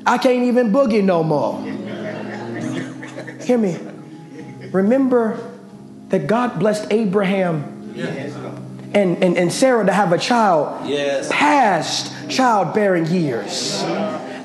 I 0.06 0.18
can't 0.18 0.46
even 0.46 0.72
boogie 0.72 1.04
no 1.04 1.24
more. 1.24 1.62
Hear 3.44 3.58
me. 3.58 3.78
Remember 4.72 5.52
that 6.10 6.26
God 6.26 6.60
blessed 6.60 6.92
Abraham 6.92 7.94
and, 8.94 9.24
and, 9.24 9.38
and 9.38 9.52
Sarah 9.52 9.86
to 9.86 9.94
have 9.94 10.12
a 10.12 10.18
child 10.18 10.88
Yes. 10.88 11.30
past 11.32 12.14
childbearing 12.30 13.06
years. 13.08 13.84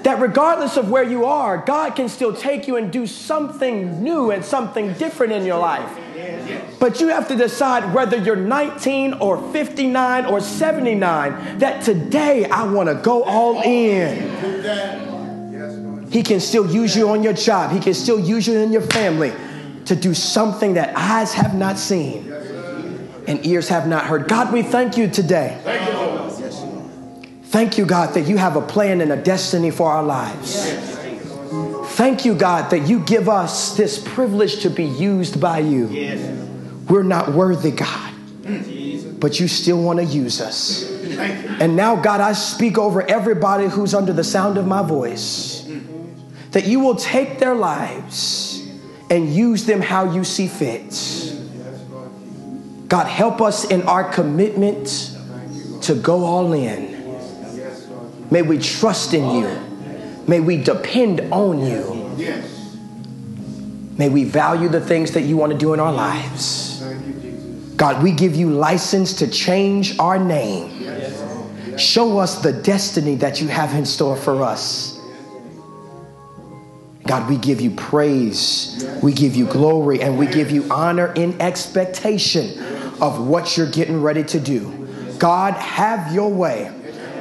That 0.03 0.21
regardless 0.21 0.77
of 0.77 0.89
where 0.89 1.03
you 1.03 1.25
are, 1.25 1.59
God 1.59 1.97
can 1.97 2.09
still 2.09 2.33
take 2.33 2.69
you 2.69 2.77
and 2.77 2.93
do 2.93 3.09
something 3.09 4.05
new 4.05 4.31
and 4.31 4.45
something 4.45 4.93
different 4.95 5.33
in 5.33 5.45
your 5.45 5.59
life. 5.59 5.91
But 6.79 7.01
you 7.01 7.09
have 7.09 7.27
to 7.29 7.37
decide 7.37 7.93
whether 7.93 8.17
you're 8.17 8.37
19 8.37 9.15
or 9.15 9.53
59 9.53 10.27
or 10.27 10.41
79 10.41 11.59
that 11.59 11.83
today 11.83 12.45
I 12.45 12.65
want 12.65 12.89
to 12.89 12.95
go 12.95 13.25
all 13.25 13.61
in. 13.63 14.17
He 16.11 16.23
can 16.23 16.39
still 16.39 16.71
use 16.71 16.95
you 16.97 17.09
on 17.11 17.23
your 17.25 17.33
job, 17.33 17.73
He 17.73 17.81
can 17.81 17.95
still 17.95 18.21
use 18.21 18.47
you 18.47 18.59
in 18.59 18.73
your 18.73 18.83
family 18.83 19.33
to 19.87 19.97
do 19.97 20.15
something 20.15 20.75
that 20.75 20.97
eyes 20.97 21.33
have 21.33 21.55
not 21.55 21.79
seen 21.79 22.26
and 23.27 23.45
ears 23.47 23.69
have 23.69 23.87
not 23.89 24.05
heard. 24.07 24.29
God, 24.29 24.53
we 24.53 24.63
thank 24.63 24.97
you 24.97 25.09
today. 25.09 25.61
Thank 27.45 27.79
you, 27.79 27.87
God, 27.87 28.15
that 28.15 28.27
you 28.27 28.37
have 28.37 28.57
a 28.57 28.61
plan 28.61 29.01
and 29.01 29.13
a 29.13 29.17
destiny 29.17 29.71
for 29.71 29.91
our 29.91 30.03
lives. 30.03 30.65
Thank 31.97 32.25
you, 32.25 32.35
God, 32.35 32.71
that 32.71 32.89
you 32.89 33.01
give 33.01 33.29
us 33.29 33.77
this 33.77 33.99
privilege 33.99 34.61
to 34.61 34.71
be 34.71 34.85
used 34.85 35.41
by 35.41 35.61
you. 35.61 35.87
We're 36.89 37.03
not 37.03 37.33
worthy, 37.33 37.71
God, 37.71 38.13
but 39.19 39.41
you 39.41 39.49
still 39.49 39.83
want 39.83 39.99
to 40.01 40.05
use 40.05 40.41
us. 40.41 40.91
And 41.61 41.75
now, 41.75 41.97
God, 41.97 42.21
I 42.21 42.35
speak 42.35 42.77
over 42.77 43.03
everybody 43.03 43.67
who's 43.69 43.95
under 43.95 44.13
the 44.13 44.25
sound 44.25 44.59
of 44.59 44.67
my 44.67 44.83
voice 44.83 45.67
that 46.51 46.67
you 46.67 46.81
will 46.81 46.97
take 46.97 47.39
their 47.39 47.55
lives 47.55 48.67
and 49.11 49.33
use 49.33 49.65
them 49.65 49.81
how 49.81 50.13
you 50.13 50.25
see 50.25 50.49
fit. 50.49 50.93
God, 52.89 53.07
help 53.07 53.41
us 53.41 53.65
in 53.65 53.83
our 53.83 54.11
commitment 54.13 55.17
to 55.83 55.95
go 55.95 56.25
all 56.25 56.53
in. 56.53 56.95
May 58.31 58.43
we 58.43 58.59
trust 58.59 59.15
in 59.15 59.43
you. 59.43 59.49
May 60.29 60.41
we 60.41 60.63
depend 60.63 61.21
on 61.33 61.65
you. 61.65 62.05
May 63.99 64.09
we 64.09 64.25
value 64.25 64.69
the 64.69 64.81
things 64.81 65.13
that 65.13 65.23
you 65.23 65.37
want 65.37 65.53
to 65.53 65.59
do 65.59 65.73
in 65.73 65.81
our 65.81 65.93
lives. 65.93 66.83
God, 67.77 68.03
we 68.03 68.13
give 68.13 68.37
you 68.37 68.51
license 68.51 69.15
to 69.15 69.29
change 69.29 69.99
our 69.99 70.19
name. 70.19 70.73
Show 71.79 72.19
us 72.19 72.41
the 72.41 72.53
destiny 72.53 73.17
that 73.17 73.41
you 73.41 73.49
have 73.49 73.75
in 73.75 73.85
store 73.85 74.17
for 74.17 74.43
us. 74.43 74.99
God, 77.07 77.29
we 77.29 77.37
give 77.37 77.61
you 77.61 77.71
praise, 77.71 78.85
we 79.01 79.13
give 79.13 79.37
you 79.37 79.47
glory, 79.47 80.01
and 80.03 80.19
we 80.19 80.27
give 80.27 80.51
you 80.51 80.67
honor 80.73 81.13
in 81.13 81.41
expectation 81.41 82.76
of 83.01 83.27
what 83.27 83.57
you're 83.57 83.71
getting 83.71 84.03
ready 84.03 84.25
to 84.25 84.41
do. 84.41 84.87
God, 85.19 85.55
have 85.55 86.13
your 86.15 86.31
way. 86.31 86.73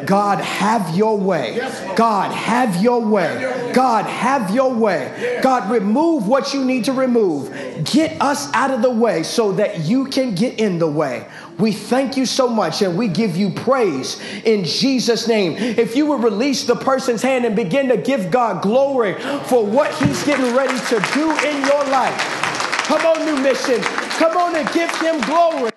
God, 0.06 0.40
have 0.40 0.96
your 0.96 1.18
way. 1.18 1.58
God, 1.96 2.32
have 2.32 2.82
your 2.82 3.02
way. 3.02 3.72
God, 3.74 4.06
have 4.06 4.54
your 4.54 4.74
way. 4.74 5.40
God, 5.42 5.70
remove 5.72 6.28
what 6.28 6.54
you 6.54 6.64
need 6.64 6.86
to 6.86 6.94
remove. 6.94 7.50
Get 7.84 8.22
us 8.22 8.52
out 8.54 8.72
of 8.72 8.82
the 8.82 8.90
way 8.90 9.24
so 9.24 9.54
that 9.54 9.80
you 9.82 10.06
can 10.06 10.36
get 10.36 10.60
in 10.60 10.80
the 10.80 10.88
way. 10.88 11.28
We 11.58 11.72
thank 11.72 12.18
you 12.18 12.26
so 12.26 12.48
much 12.48 12.82
and 12.82 12.98
we 12.98 13.08
give 13.08 13.36
you 13.36 13.50
praise 13.50 14.22
in 14.44 14.66
Jesus' 14.66 15.28
name. 15.28 15.54
If 15.54 15.96
you 15.96 16.06
would 16.08 16.24
release 16.24 16.66
the 16.66 16.76
person's 16.76 17.22
hand 17.22 17.46
and 17.46 17.56
begin 17.56 17.88
to 17.90 17.98
give 17.98 18.30
God 18.30 18.62
glory 18.62 19.14
for 19.46 19.66
what 19.66 19.94
he's 19.96 20.24
getting 20.24 20.56
ready 20.56 20.78
to 20.78 21.14
do 21.14 21.32
in 21.48 21.66
your 21.66 21.84
life. 21.86 22.45
Come 22.86 23.06
on, 23.06 23.26
new 23.26 23.42
mission. 23.42 23.82
Come 24.20 24.38
on 24.38 24.56
and 24.56 24.72
give 24.72 24.92
him 25.02 25.20
glory. 25.22 25.75